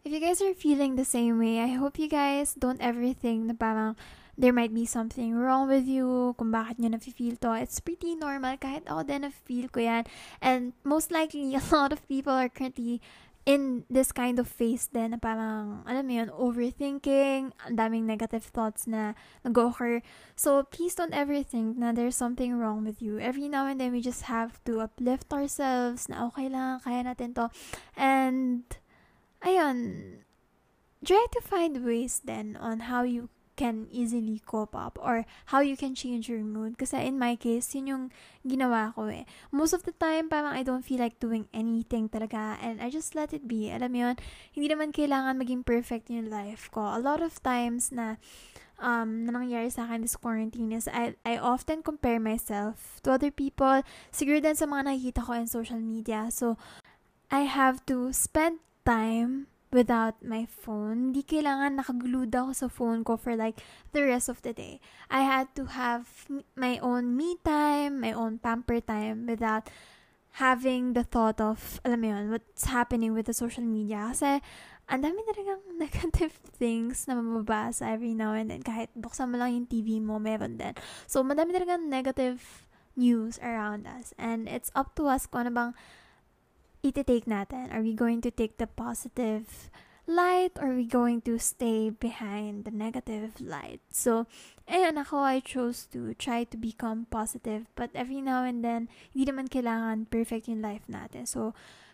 if 0.03 0.09
you 0.09 0.19
guys 0.19 0.41
are 0.41 0.57
feeling 0.57 0.97
the 0.97 1.07
same 1.07 1.37
way, 1.37 1.61
I 1.61 1.77
hope 1.77 2.01
you 2.01 2.09
guys 2.09 2.57
don't 2.57 2.81
ever 2.81 3.13
think 3.13 3.45
na 3.45 3.55
parang 3.55 3.93
there 4.39 4.55
might 4.55 4.73
be 4.73 4.87
something 4.87 5.35
wrong 5.35 5.67
with 5.67 5.83
you, 5.83 6.33
kung 6.39 6.47
bakit 6.47 6.79
nyo 6.79 6.95
nafe-feel 6.95 7.35
to. 7.43 7.59
It's 7.59 7.83
pretty 7.83 8.15
normal, 8.15 8.55
kahit 8.55 8.87
ako 8.87 9.03
din 9.03 9.27
na-feel 9.27 9.67
ko 9.67 9.83
yan. 9.83 10.07
And 10.39 10.71
most 10.87 11.11
likely, 11.11 11.51
a 11.59 11.63
lot 11.75 11.91
of 11.91 11.99
people 12.07 12.31
are 12.31 12.47
currently 12.47 13.03
in 13.43 13.83
this 13.91 14.15
kind 14.15 14.39
of 14.39 14.47
phase 14.47 14.87
din 14.87 15.11
na 15.11 15.19
parang, 15.19 15.83
alam 15.83 16.07
mo 16.07 16.13
yun, 16.23 16.31
overthinking, 16.31 17.51
daming 17.75 18.07
negative 18.07 18.47
thoughts 18.47 18.87
na 18.87 19.11
nag-occur. 19.43 19.99
So, 20.39 20.63
please 20.63 20.95
don't 20.95 21.11
ever 21.11 21.43
think 21.43 21.75
na 21.75 21.91
there's 21.91 22.15
something 22.15 22.55
wrong 22.55 22.87
with 22.87 23.03
you. 23.03 23.19
Every 23.19 23.51
now 23.51 23.67
and 23.67 23.75
then, 23.75 23.91
we 23.91 23.99
just 23.99 24.31
have 24.31 24.63
to 24.71 24.79
uplift 24.79 25.35
ourselves 25.35 26.07
na 26.07 26.31
okay 26.31 26.47
lang, 26.47 26.79
kaya 26.79 27.03
natin 27.03 27.35
to. 27.35 27.51
And, 27.99 28.63
ayun, 29.43 30.23
try 31.03 31.27
to 31.27 31.41
find 31.43 31.83
ways 31.83 32.23
then 32.23 32.55
on 32.55 32.87
how 32.87 33.03
you 33.03 33.27
can 33.59 33.91
easily 33.91 34.39
cope 34.47 34.71
up 34.71 34.95
or 35.03 35.27
how 35.51 35.59
you 35.59 35.75
can 35.75 35.91
change 35.91 36.31
your 36.31 36.39
mood. 36.39 36.79
Kasi 36.79 37.03
in 37.03 37.19
my 37.19 37.35
case, 37.35 37.75
yun 37.75 37.91
yung 37.91 38.05
ginawa 38.47 38.95
ko 38.95 39.11
eh. 39.11 39.27
Most 39.51 39.75
of 39.75 39.83
the 39.83 39.91
time, 39.91 40.31
parang 40.31 40.55
I 40.55 40.63
don't 40.63 40.87
feel 40.87 41.03
like 41.03 41.19
doing 41.19 41.51
anything 41.51 42.07
talaga 42.07 42.55
and 42.63 42.79
I 42.79 42.87
just 42.87 43.19
let 43.19 43.35
it 43.35 43.43
be. 43.51 43.67
Alam 43.67 43.91
mo 43.91 43.97
yun, 44.07 44.15
hindi 44.55 44.71
naman 44.71 44.95
kailangan 44.95 45.35
maging 45.35 45.67
perfect 45.67 46.07
yung 46.07 46.31
life 46.31 46.71
ko. 46.71 46.87
A 46.87 47.03
lot 47.03 47.19
of 47.19 47.35
times 47.43 47.91
na 47.91 48.15
um, 48.79 49.27
na 49.27 49.35
nangyari 49.35 49.67
sa 49.67 49.85
akin 49.85 50.07
this 50.07 50.15
quarantine 50.15 50.71
is 50.71 50.87
I, 50.87 51.19
I 51.27 51.35
often 51.35 51.83
compare 51.83 52.17
myself 52.17 53.03
to 53.03 53.11
other 53.11 53.31
people. 53.31 53.83
Siguro 54.15 54.39
din 54.39 54.55
sa 54.55 54.65
mga 54.65 54.87
nakikita 54.87 55.27
ko 55.27 55.35
in 55.35 55.51
social 55.51 55.83
media. 55.83 56.31
So, 56.31 56.55
I 57.29 57.45
have 57.45 57.83
to 57.91 58.09
spend 58.15 58.63
time 58.87 59.51
without 59.69 60.21
my 60.25 60.45
phone. 60.49 61.13
Hindi 61.13 61.21
kailangan 61.21 61.77
nakaglued 61.77 62.33
ako 62.33 62.51
sa 62.53 62.67
phone 62.67 63.05
ko 63.05 63.17
for 63.17 63.37
like 63.37 63.61
the 63.93 64.01
rest 64.01 64.29
of 64.29 64.41
the 64.41 64.53
day. 64.53 64.81
I 65.09 65.21
had 65.25 65.53
to 65.57 65.73
have 65.77 66.29
my 66.57 66.81
own 66.81 67.13
me 67.13 67.37
time, 67.45 68.01
my 68.01 68.13
own 68.13 68.41
pamper 68.41 68.81
time 68.81 69.29
without 69.29 69.69
having 70.37 70.93
the 70.93 71.03
thought 71.03 71.41
of, 71.41 71.81
alam 71.85 72.01
mo 72.01 72.07
yun, 72.13 72.25
what's 72.29 72.69
happening 72.69 73.13
with 73.13 73.25
the 73.25 73.33
social 73.33 73.65
media. 73.65 74.09
Kasi, 74.13 74.41
ang 74.89 75.01
dami 75.05 75.21
talagang 75.25 75.61
negative 75.83 76.33
things 76.57 77.05
na 77.05 77.17
mababasa 77.17 77.89
every 77.89 78.13
now 78.17 78.33
and 78.33 78.49
then. 78.49 78.65
Kahit 78.65 78.89
buksan 78.97 79.29
mo 79.29 79.37
lang 79.37 79.53
yung 79.53 79.67
TV 79.69 80.01
mo, 80.01 80.17
meron 80.17 80.57
din. 80.57 80.73
So, 81.05 81.21
madami 81.21 81.53
talagang 81.53 81.89
negative 81.89 82.65
news 82.97 83.37
around 83.41 83.85
us. 83.85 84.13
And 84.17 84.49
it's 84.49 84.73
up 84.73 84.97
to 84.97 85.07
us 85.07 85.25
kung 85.29 85.47
ano 85.47 85.51
bang 85.53 85.71
iti-take 86.83 87.25
natin? 87.25 87.73
Are 87.73 87.81
we 87.81 87.93
going 87.93 88.21
to 88.21 88.31
take 88.31 88.57
the 88.57 88.67
positive 88.67 89.69
light 90.09 90.57
or 90.57 90.73
are 90.73 90.79
we 90.79 90.89
going 90.89 91.21
to 91.21 91.37
stay 91.37 91.89
behind 91.89 92.65
the 92.65 92.73
negative 92.73 93.37
light? 93.39 93.81
So, 93.91 94.25
ayun 94.65 94.97
ako, 94.97 95.21
I 95.21 95.39
chose 95.39 95.85
to 95.93 96.13
try 96.15 96.43
to 96.49 96.57
become 96.57 97.05
positive 97.11 97.69
but 97.75 97.91
every 97.93 98.21
now 98.21 98.43
and 98.43 98.63
then, 98.65 98.89
hindi 99.13 99.29
naman 99.29 99.51
kailangan 99.51 100.09
perfect 100.09 100.47
yung 100.47 100.65
life 100.65 100.87
natin. 100.89 101.27
So, 101.27 101.53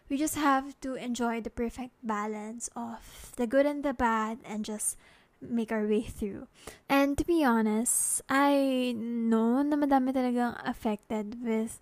we 0.10 0.18
just 0.18 0.38
have 0.38 0.80
to 0.82 0.96
enjoy 0.96 1.42
the 1.42 1.50
perfect 1.50 1.94
balance 2.04 2.70
of 2.76 3.34
the 3.38 3.48
good 3.48 3.66
and 3.66 3.84
the 3.84 3.94
bad 3.94 4.38
and 4.46 4.64
just 4.64 4.98
make 5.42 5.72
our 5.72 5.86
way 5.86 6.02
through. 6.02 6.48
And 6.90 7.18
to 7.18 7.26
be 7.26 7.44
honest, 7.44 8.22
I 8.30 8.94
know 8.98 9.62
na 9.62 9.76
madami 9.76 10.14
talagang 10.14 10.58
affected 10.64 11.42
with 11.44 11.82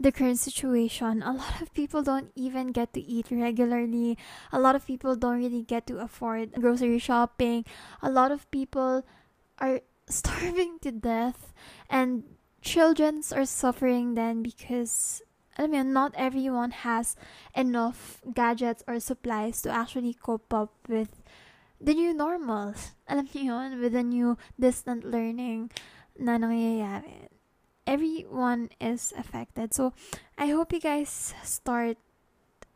the 0.00 0.12
current 0.12 0.38
situation. 0.38 1.22
A 1.22 1.32
lot 1.32 1.60
of 1.60 1.74
people 1.74 2.02
don't 2.02 2.30
even 2.34 2.72
get 2.72 2.92
to 2.94 3.00
eat 3.00 3.26
regularly. 3.30 4.16
A 4.52 4.58
lot 4.58 4.74
of 4.74 4.86
people 4.86 5.16
don't 5.16 5.38
really 5.38 5.62
get 5.62 5.86
to 5.88 5.98
afford 5.98 6.52
grocery 6.52 6.98
shopping. 6.98 7.64
A 8.02 8.10
lot 8.10 8.30
of 8.30 8.50
people 8.50 9.04
are 9.58 9.80
starving 10.08 10.78
to 10.80 10.90
death 10.92 11.52
and 11.90 12.24
children 12.62 13.22
are 13.32 13.44
suffering 13.44 14.14
then 14.14 14.42
because 14.42 15.22
I 15.58 15.66
mean 15.66 15.92
not 15.92 16.14
everyone 16.16 16.70
has 16.70 17.16
enough 17.54 18.20
gadgets 18.32 18.82
or 18.86 19.00
supplies 19.00 19.60
to 19.62 19.70
actually 19.70 20.14
cope 20.14 20.52
up 20.54 20.72
with 20.88 21.22
the 21.80 21.94
new 21.94 22.14
normal. 22.14 22.74
Alam 23.08 23.26
niyo 23.28 23.80
with 23.80 23.92
the 23.92 24.02
new 24.02 24.38
distant 24.58 25.04
learning 25.04 25.70
na 26.18 26.38
nangyayari. 26.38 27.27
Everyone 27.88 28.68
is 28.76 29.16
affected. 29.16 29.72
So 29.72 29.96
I 30.36 30.52
hope 30.52 30.76
you 30.76 30.80
guys 30.84 31.32
start 31.40 31.96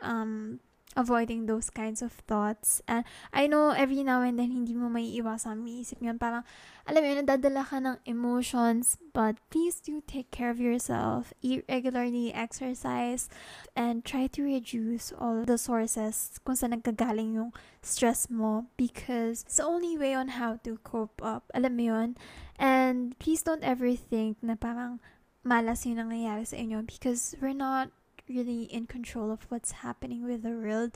um 0.00 0.64
avoiding 0.96 1.46
those 1.46 1.70
kinds 1.70 2.02
of 2.02 2.12
thoughts. 2.28 2.82
And 2.88 3.04
I 3.32 3.46
know 3.46 3.70
every 3.70 4.02
now 4.02 4.22
and 4.22 4.38
then 4.38 4.52
hindi 4.52 4.74
mo 4.74 4.88
may 4.88 5.08
iwasan 5.08 5.64
isip 5.64 6.00
yun. 6.00 6.18
Parang, 6.18 6.44
alam 6.84 7.00
mo 7.00 7.06
yun, 7.08 7.24
nadadala 7.24 7.64
ka 7.64 7.80
ng 7.80 7.96
emotions. 8.04 9.00
But 9.12 9.36
please 9.48 9.80
do 9.80 10.04
take 10.04 10.30
care 10.30 10.50
of 10.50 10.60
yourself. 10.60 11.32
Eat 11.40 11.64
regularly, 11.68 12.32
exercise, 12.32 13.28
and 13.76 14.04
try 14.04 14.26
to 14.32 14.40
reduce 14.44 15.12
all 15.16 15.44
the 15.44 15.56
sources 15.56 16.36
kung 16.44 16.56
saan 16.56 16.76
nagkagaling 16.76 17.36
yung 17.36 17.50
stress 17.80 18.28
mo. 18.28 18.68
Because 18.76 19.48
it's 19.48 19.60
the 19.60 19.68
only 19.68 19.96
way 19.96 20.12
on 20.12 20.36
how 20.36 20.60
to 20.64 20.76
cope 20.84 21.24
up. 21.24 21.48
Alam 21.56 21.76
mo 21.76 21.84
yun? 21.88 22.08
And 22.62 23.18
please 23.18 23.42
don't 23.42 23.66
ever 23.66 23.90
think 23.98 24.38
na 24.38 24.54
parang 24.54 25.02
malas 25.42 25.82
yung 25.82 25.98
nangyayari 25.98 26.46
sa 26.46 26.54
inyo 26.54 26.86
because 26.86 27.34
we're 27.42 27.58
not 27.58 27.90
really 28.30 28.70
in 28.70 28.86
control 28.86 29.34
of 29.34 29.42
what's 29.50 29.82
happening 29.82 30.22
with 30.22 30.46
the 30.46 30.54
world. 30.54 30.94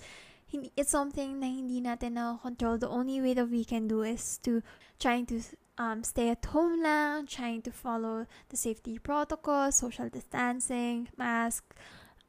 It's 0.78 0.94
something 0.94 1.42
na 1.42 1.50
hindi 1.50 1.82
natin 1.82 2.14
na 2.14 2.38
control. 2.38 2.78
The 2.78 2.86
only 2.86 3.18
way 3.18 3.34
that 3.34 3.50
we 3.50 3.66
can 3.66 3.90
do 3.90 4.06
is 4.06 4.38
to 4.46 4.62
trying 5.02 5.26
to 5.34 5.42
um, 5.74 6.06
stay 6.06 6.30
at 6.30 6.46
home 6.46 6.86
lang, 6.86 7.26
trying 7.26 7.66
to 7.66 7.74
follow 7.74 8.30
the 8.46 8.56
safety 8.56 9.02
protocols, 9.02 9.82
social 9.82 10.06
distancing, 10.06 11.10
mask, 11.18 11.74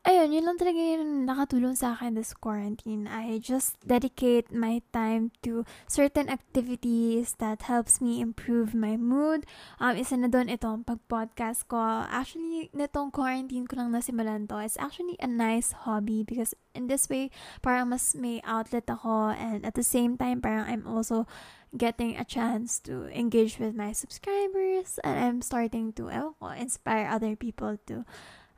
ayun, 0.07 0.31
yun 0.31 0.47
lang 0.47 0.55
talaga 0.55 0.79
yung 0.79 1.27
nakatulong 1.27 1.75
sa 1.75 1.91
akin 1.91 2.15
this 2.15 2.31
quarantine. 2.31 3.11
I 3.11 3.43
just 3.43 3.75
dedicate 3.83 4.55
my 4.55 4.79
time 4.95 5.35
to 5.43 5.67
certain 5.91 6.31
activities 6.31 7.35
that 7.43 7.67
helps 7.67 7.99
me 7.99 8.23
improve 8.23 8.71
my 8.71 8.95
mood. 8.95 9.43
Um, 9.83 9.99
isa 9.99 10.15
na 10.15 10.31
doon 10.31 10.47
itong 10.47 10.87
pag-podcast 10.87 11.67
ko. 11.67 12.07
Actually, 12.07 12.71
nitong 12.71 13.11
quarantine 13.11 13.67
ko 13.67 13.83
lang 13.83 13.91
nasimulan 13.91 14.47
to. 14.47 14.63
It's 14.63 14.79
actually 14.79 15.19
a 15.19 15.27
nice 15.27 15.75
hobby 15.83 16.23
because 16.23 16.55
in 16.71 16.87
this 16.87 17.11
way, 17.11 17.27
parang 17.59 17.91
mas 17.91 18.15
may 18.15 18.39
outlet 18.47 18.87
ako 18.87 19.35
and 19.35 19.67
at 19.67 19.75
the 19.75 19.83
same 19.83 20.15
time, 20.15 20.39
parang 20.39 20.71
I'm 20.71 20.87
also 20.87 21.27
getting 21.75 22.15
a 22.15 22.23
chance 22.23 22.79
to 22.79 23.11
engage 23.11 23.59
with 23.59 23.75
my 23.75 23.91
subscribers 23.91 25.03
and 25.03 25.19
I'm 25.19 25.41
starting 25.43 25.91
to 25.99 26.07
oh, 26.09 26.55
inspire 26.55 27.11
other 27.11 27.35
people 27.35 27.75
to 27.91 28.07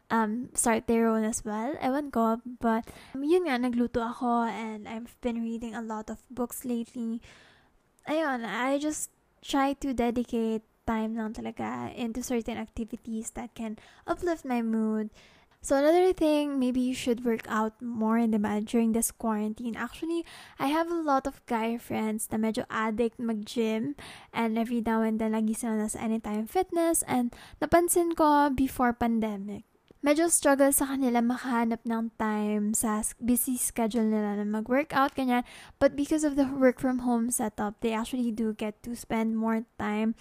um, 0.09 0.49
start 0.53 0.87
their 0.87 1.07
own 1.07 1.23
as 1.23 1.45
well. 1.45 1.77
I 1.81 1.89
won't 1.89 2.13
ko, 2.13 2.41
but 2.59 2.89
um, 3.15 3.23
yun 3.23 3.45
nga, 3.45 3.57
nagluto 3.57 4.01
ako 4.01 4.49
and 4.49 4.87
I've 4.87 5.15
been 5.21 5.41
reading 5.41 5.73
a 5.73 5.81
lot 5.81 6.09
of 6.09 6.19
books 6.29 6.65
lately. 6.65 7.21
Ayun, 8.09 8.45
I 8.45 8.77
just 8.77 9.09
try 9.41 9.73
to 9.79 9.93
dedicate 9.93 10.65
time 10.89 11.13
lang 11.13 11.33
talaga 11.37 11.93
into 11.93 12.25
certain 12.25 12.57
activities 12.57 13.29
that 13.37 13.53
can 13.53 13.77
uplift 14.09 14.43
my 14.43 14.65
mood. 14.65 15.13
So 15.61 15.75
another 15.75 16.15
thing, 16.15 16.57
maybe 16.57 16.79
you 16.79 16.95
should 16.95 17.27
work 17.27 17.43
out 17.51 17.75
more, 17.83 18.17
in 18.17 18.31
the 18.31 18.39
diba, 18.39 18.63
during 18.63 18.95
this 18.95 19.11
quarantine. 19.11 19.75
Actually, 19.75 20.23
I 20.57 20.71
have 20.71 20.89
a 20.89 20.95
lot 20.95 21.27
of 21.27 21.45
guy 21.51 21.75
friends 21.75 22.31
na 22.31 22.39
medyo 22.39 22.63
addict 22.71 23.19
mag-gym 23.19 23.99
and 24.31 24.57
every 24.57 24.79
now 24.79 25.03
and 25.03 25.19
then 25.19 25.35
lagi 25.35 25.51
sila 25.51 25.75
nasa 25.83 25.99
anytime 25.99 26.47
fitness 26.47 27.03
and 27.03 27.35
napansin 27.59 28.15
ko 28.15 28.47
before 28.47 28.95
pandemic, 28.95 29.67
medyo 29.99 30.31
struggle 30.31 30.71
sa 30.71 30.95
kanila 30.95 31.19
makahanap 31.19 31.83
ng 31.83 32.15
time 32.15 32.71
sa 32.71 33.03
busy 33.19 33.59
schedule 33.59 34.07
nila 34.07 34.39
na 34.39 34.47
mag-workout, 34.47 35.11
ganyan. 35.15 35.43
But 35.75 35.95
because 35.99 36.23
of 36.23 36.39
the 36.39 36.47
work 36.47 36.79
from 36.79 37.03
home 37.03 37.31
setup, 37.31 37.83
they 37.83 37.91
actually 37.91 38.31
do 38.31 38.55
get 38.55 38.79
to 38.87 38.95
spend 38.95 39.35
more 39.35 39.67
time 39.75 40.15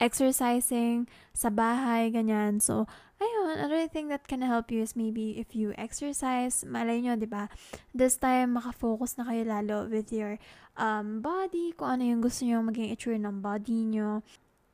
exercising 0.00 1.04
sa 1.36 1.52
bahay, 1.52 2.08
ganyan. 2.08 2.64
So, 2.64 2.88
ayun, 3.20 3.60
another 3.60 3.84
thing 3.84 4.08
that 4.08 4.24
can 4.24 4.40
help 4.40 4.72
you 4.72 4.80
is 4.80 4.96
maybe 4.96 5.36
if 5.36 5.52
you 5.52 5.76
exercise, 5.76 6.64
malay 6.64 7.04
nyo, 7.04 7.20
di 7.20 7.28
ba? 7.28 7.52
This 7.92 8.16
time, 8.16 8.56
makafocus 8.56 9.20
na 9.20 9.28
kayo 9.28 9.44
lalo 9.44 9.84
with 9.92 10.08
your 10.08 10.40
um, 10.80 11.20
body, 11.20 11.76
kung 11.76 12.00
ano 12.00 12.02
yung 12.08 12.24
gusto 12.24 12.48
nyo 12.48 12.64
maging 12.64 12.96
itsure 12.96 13.20
ng 13.20 13.44
body 13.44 13.84
nyo 13.92 14.24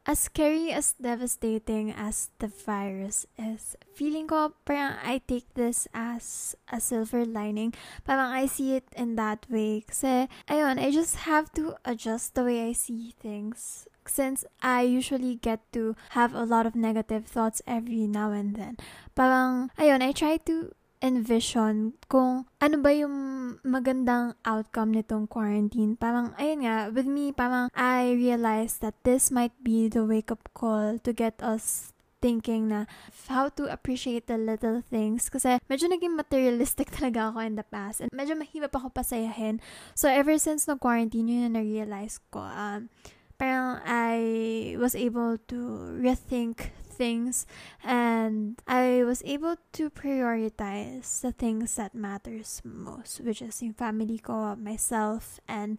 as 0.07 0.31
scary 0.31 0.71
as 0.71 0.95
devastating 1.03 1.91
as 1.91 2.31
the 2.39 2.47
virus 2.47 3.27
is, 3.35 3.75
feeling 3.93 4.31
ko 4.31 4.55
parang 4.63 4.95
I 5.03 5.19
take 5.27 5.51
this 5.59 5.91
as 5.91 6.55
a 6.71 6.79
silver 6.81 7.27
lining. 7.27 7.75
Parang 8.07 8.31
I 8.31 8.47
see 8.47 8.79
it 8.79 8.87
in 8.95 9.19
that 9.19 9.45
way. 9.51 9.83
Kasi, 9.83 10.31
ayun, 10.47 10.79
I 10.79 10.95
just 10.95 11.27
have 11.27 11.51
to 11.59 11.75
adjust 11.85 12.39
the 12.39 12.47
way 12.47 12.71
I 12.71 12.73
see 12.73 13.19
things. 13.19 13.91
Since 14.07 14.47
I 14.63 14.87
usually 14.87 15.35
get 15.35 15.67
to 15.75 15.99
have 16.15 16.31
a 16.31 16.47
lot 16.47 16.63
of 16.63 16.79
negative 16.79 17.27
thoughts 17.27 17.59
every 17.67 18.07
now 18.07 18.31
and 18.31 18.55
then. 18.55 18.79
Parang, 19.19 19.75
ayun, 19.75 19.99
I 19.99 20.15
try 20.15 20.39
to 20.47 20.71
envision 21.05 21.93
kung 22.09 22.49
ano 22.61 22.77
ba 22.81 22.91
yung 22.93 23.17
magandang 23.63 24.35
outcome 24.45 24.97
nitong 24.97 25.29
quarantine. 25.29 25.97
Parang, 25.97 26.33
ayun 26.41 26.65
nga, 26.65 26.89
with 26.89 27.09
me, 27.09 27.33
parang 27.33 27.69
I 27.77 28.13
realized 28.17 28.81
that 28.81 28.97
this 29.05 29.31
might 29.31 29.55
be 29.61 29.89
the 29.89 30.05
wake-up 30.05 30.49
call 30.57 30.99
to 31.03 31.11
get 31.13 31.39
us 31.45 31.93
thinking 32.25 32.73
na 32.73 32.89
how 33.29 33.53
to 33.53 33.69
appreciate 33.69 34.27
the 34.27 34.41
little 34.41 34.81
things. 34.81 35.29
Kasi 35.29 35.61
medyo 35.69 35.87
naging 35.87 36.17
materialistic 36.17 36.91
talaga 36.97 37.31
ako 37.31 37.39
in 37.45 37.55
the 37.55 37.67
past. 37.67 38.01
And 38.01 38.11
medyo 38.11 38.35
mahirap 38.35 38.73
ako 38.73 38.91
pasayahin. 38.91 39.61
So, 39.95 40.09
ever 40.09 40.41
since 40.41 40.65
na 40.67 40.81
quarantine, 40.81 41.29
yun 41.29 41.53
na 41.53 41.61
na-realize 41.61 42.19
ko. 42.33 42.41
Um, 42.43 42.89
parang 43.37 43.85
I 43.85 44.75
was 44.81 44.97
able 44.97 45.37
to 45.53 45.59
rethink 46.01 46.73
things 46.97 47.45
and 47.85 48.57
I 48.67 49.05
was 49.05 49.21
able 49.25 49.57
to 49.77 49.91
prioritize 49.93 51.21
the 51.21 51.33
things 51.33 51.77
that 51.77 51.95
matters 51.95 52.63
most, 52.65 53.21
which 53.21 53.43
is 53.43 53.61
in 53.61 53.77
family 53.77 54.19
ko, 54.19 54.57
myself, 54.57 55.39
and 55.47 55.79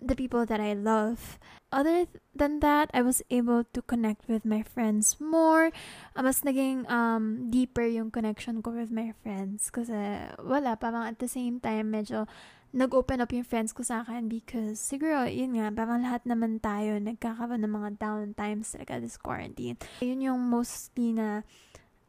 the 0.00 0.14
people 0.14 0.44
that 0.46 0.60
I 0.60 0.74
love. 0.74 1.38
Other 1.72 2.06
than 2.34 2.60
that, 2.60 2.90
I 2.94 3.02
was 3.02 3.22
able 3.30 3.64
to 3.72 3.82
connect 3.82 4.28
with 4.28 4.44
my 4.44 4.62
friends 4.62 5.16
more. 5.18 5.72
Uh, 6.14 6.22
mas 6.22 6.42
naging 6.44 6.88
um, 6.90 7.50
deeper 7.50 7.82
yung 7.82 8.10
connection 8.10 8.62
ko 8.62 8.70
with 8.70 8.92
my 8.92 9.12
friends. 9.24 9.70
Kasi 9.72 10.30
wala, 10.40 10.76
parang 10.76 11.08
at 11.08 11.18
the 11.18 11.28
same 11.28 11.60
time, 11.60 11.92
medyo 11.92 12.28
nag-open 12.74 13.22
up 13.22 13.30
yung 13.30 13.46
friends 13.46 13.70
ko 13.70 13.86
sa 13.86 14.02
akin 14.02 14.26
because 14.26 14.82
siguro, 14.82 15.26
yun 15.26 15.54
nga, 15.56 15.70
parang 15.70 16.02
lahat 16.02 16.26
naman 16.26 16.58
tayo 16.58 16.98
nagkakaroon 16.98 17.62
ng 17.62 17.74
mga 17.74 17.90
down 18.00 18.34
times 18.34 18.74
talaga 18.74 18.98
this 18.98 19.16
quarantine. 19.16 19.78
Yun 20.02 20.22
yung 20.22 20.40
mostly 20.50 21.14
na 21.14 21.46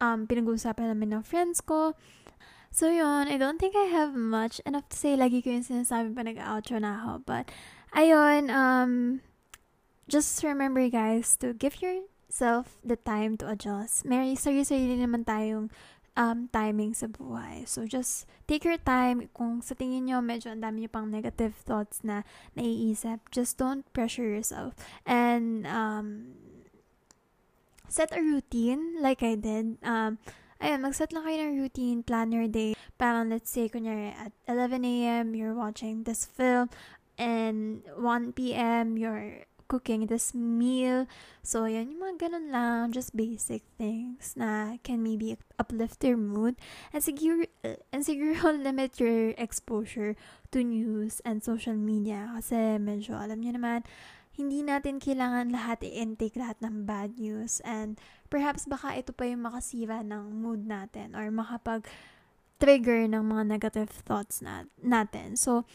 um, 0.02 0.26
pinag-uusapan 0.26 0.94
namin 0.94 1.18
ng 1.18 1.24
friends 1.24 1.62
ko. 1.62 1.94
So 2.68 2.92
yun, 2.92 3.32
I 3.32 3.40
don't 3.40 3.56
think 3.56 3.74
I 3.74 3.88
have 3.88 4.12
much 4.12 4.60
enough 4.68 4.88
to 4.92 4.96
say. 4.96 5.16
Lagi 5.16 5.40
ko 5.40 5.50
yung 5.50 5.64
sinasabi 5.64 6.12
pa 6.12 6.22
nag-outro 6.22 6.76
na 6.78 7.00
ako. 7.00 7.12
But, 7.24 7.44
ayun, 7.96 8.52
um, 8.52 9.24
just 10.08 10.44
remember 10.44 10.84
guys 10.88 11.36
to 11.40 11.56
give 11.56 11.80
yourself 11.80 12.76
the 12.84 12.96
time 12.96 13.40
to 13.40 13.48
adjust. 13.48 14.04
May 14.04 14.36
sarili-sarili 14.36 15.00
naman 15.00 15.24
tayong 15.24 15.72
um, 16.18 16.50
timing 16.50 16.98
sa 16.98 17.06
buhay. 17.06 17.62
So, 17.70 17.86
just 17.86 18.26
take 18.50 18.66
your 18.66 18.76
time. 18.82 19.30
Kung 19.30 19.62
sa 19.62 19.78
tingin 19.78 20.10
nyo, 20.10 20.18
medyo 20.18 20.50
ang 20.50 20.66
dami 20.66 20.82
nyo 20.84 20.90
pang 20.90 21.06
negative 21.06 21.54
thoughts 21.62 22.02
na 22.02 22.26
naiisip, 22.58 23.22
just 23.30 23.54
don't 23.54 23.86
pressure 23.94 24.26
yourself. 24.26 24.74
And, 25.06 25.62
um, 25.70 26.34
set 27.86 28.10
a 28.10 28.20
routine 28.20 28.98
like 28.98 29.22
I 29.22 29.38
did. 29.38 29.78
Um, 29.86 30.18
ayun, 30.58 30.82
mag-set 30.82 31.14
lang 31.14 31.24
kayo 31.24 31.38
ng 31.46 31.56
routine, 31.62 32.02
plan 32.02 32.34
your 32.34 32.50
day. 32.50 32.74
Parang, 32.98 33.30
let's 33.30 33.48
say, 33.48 33.70
kunyari, 33.70 34.10
at 34.10 34.34
11 34.50 34.82
a.m., 34.84 35.38
you're 35.38 35.54
watching 35.54 36.02
this 36.02 36.26
film, 36.26 36.68
and 37.14 37.86
1 37.94 38.34
p.m., 38.34 38.98
you're 38.98 39.47
cooking 39.68 40.08
this 40.08 40.32
meal. 40.32 41.04
So, 41.44 41.68
yan, 41.68 41.92
yung 41.92 42.00
mga 42.00 42.28
ganun 42.28 42.48
lang, 42.48 42.90
just 42.90 43.12
basic 43.14 43.62
things 43.76 44.34
na 44.34 44.80
can 44.82 45.04
maybe 45.04 45.36
uplift 45.60 46.00
your 46.02 46.16
mood. 46.16 46.56
And 46.90 47.04
siguro, 47.04 47.46
and 47.92 48.02
siguro 48.02 48.40
limit 48.66 48.98
your 48.98 49.36
exposure 49.36 50.16
to 50.50 50.64
news 50.64 51.20
and 51.22 51.44
social 51.44 51.76
media. 51.76 52.32
Kasi 52.34 52.80
medyo, 52.80 53.20
alam 53.20 53.44
niyo 53.44 53.60
naman, 53.60 53.84
hindi 54.38 54.62
natin 54.62 55.02
kailangan 55.02 55.50
lahat 55.50 55.82
i-intake 55.82 56.38
lahat 56.38 56.62
ng 56.62 56.86
bad 56.86 57.18
news. 57.18 57.58
And 57.66 57.98
perhaps 58.32 58.64
baka 58.64 58.94
ito 58.94 59.10
pa 59.10 59.26
yung 59.26 59.42
makasira 59.42 60.00
ng 60.06 60.30
mood 60.40 60.64
natin 60.64 61.18
or 61.18 61.28
makapag 61.28 61.84
trigger 62.58 63.06
ng 63.06 63.22
mga 63.22 63.42
negative 63.46 63.90
thoughts 63.90 64.42
na, 64.42 64.66
natin. 64.78 65.34
So, 65.34 65.66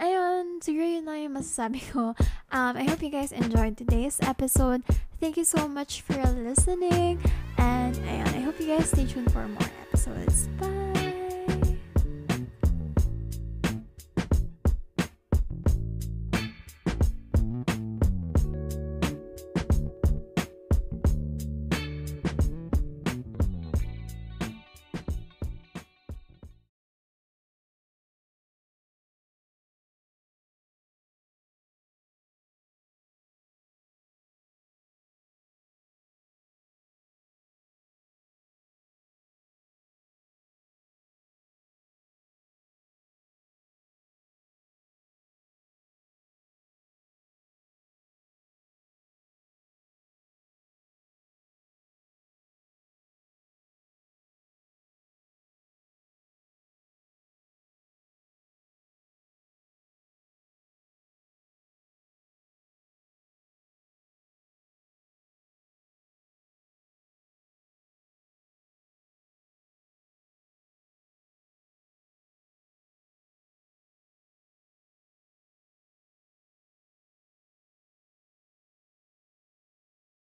ayun, 0.00 0.60
siguro 0.60 0.86
yun 0.86 1.04
lang 1.04 1.18
yung 1.22 1.34
masasabi 1.36 1.80
ko. 1.92 2.14
Um, 2.52 2.74
I 2.76 2.84
hope 2.84 3.02
you 3.02 3.10
guys 3.10 3.32
enjoyed 3.32 3.76
today's 3.76 4.18
episode. 4.22 4.82
Thank 5.20 5.36
you 5.36 5.44
so 5.44 5.68
much 5.68 6.02
for 6.02 6.18
listening. 6.36 7.20
And 7.56 7.96
ayun, 8.04 8.30
I 8.36 8.40
hope 8.44 8.60
you 8.60 8.68
guys 8.68 8.90
stay 8.90 9.06
tuned 9.06 9.32
for 9.32 9.46
more 9.48 9.70
episodes. 9.88 10.48
Bye! 10.60 11.05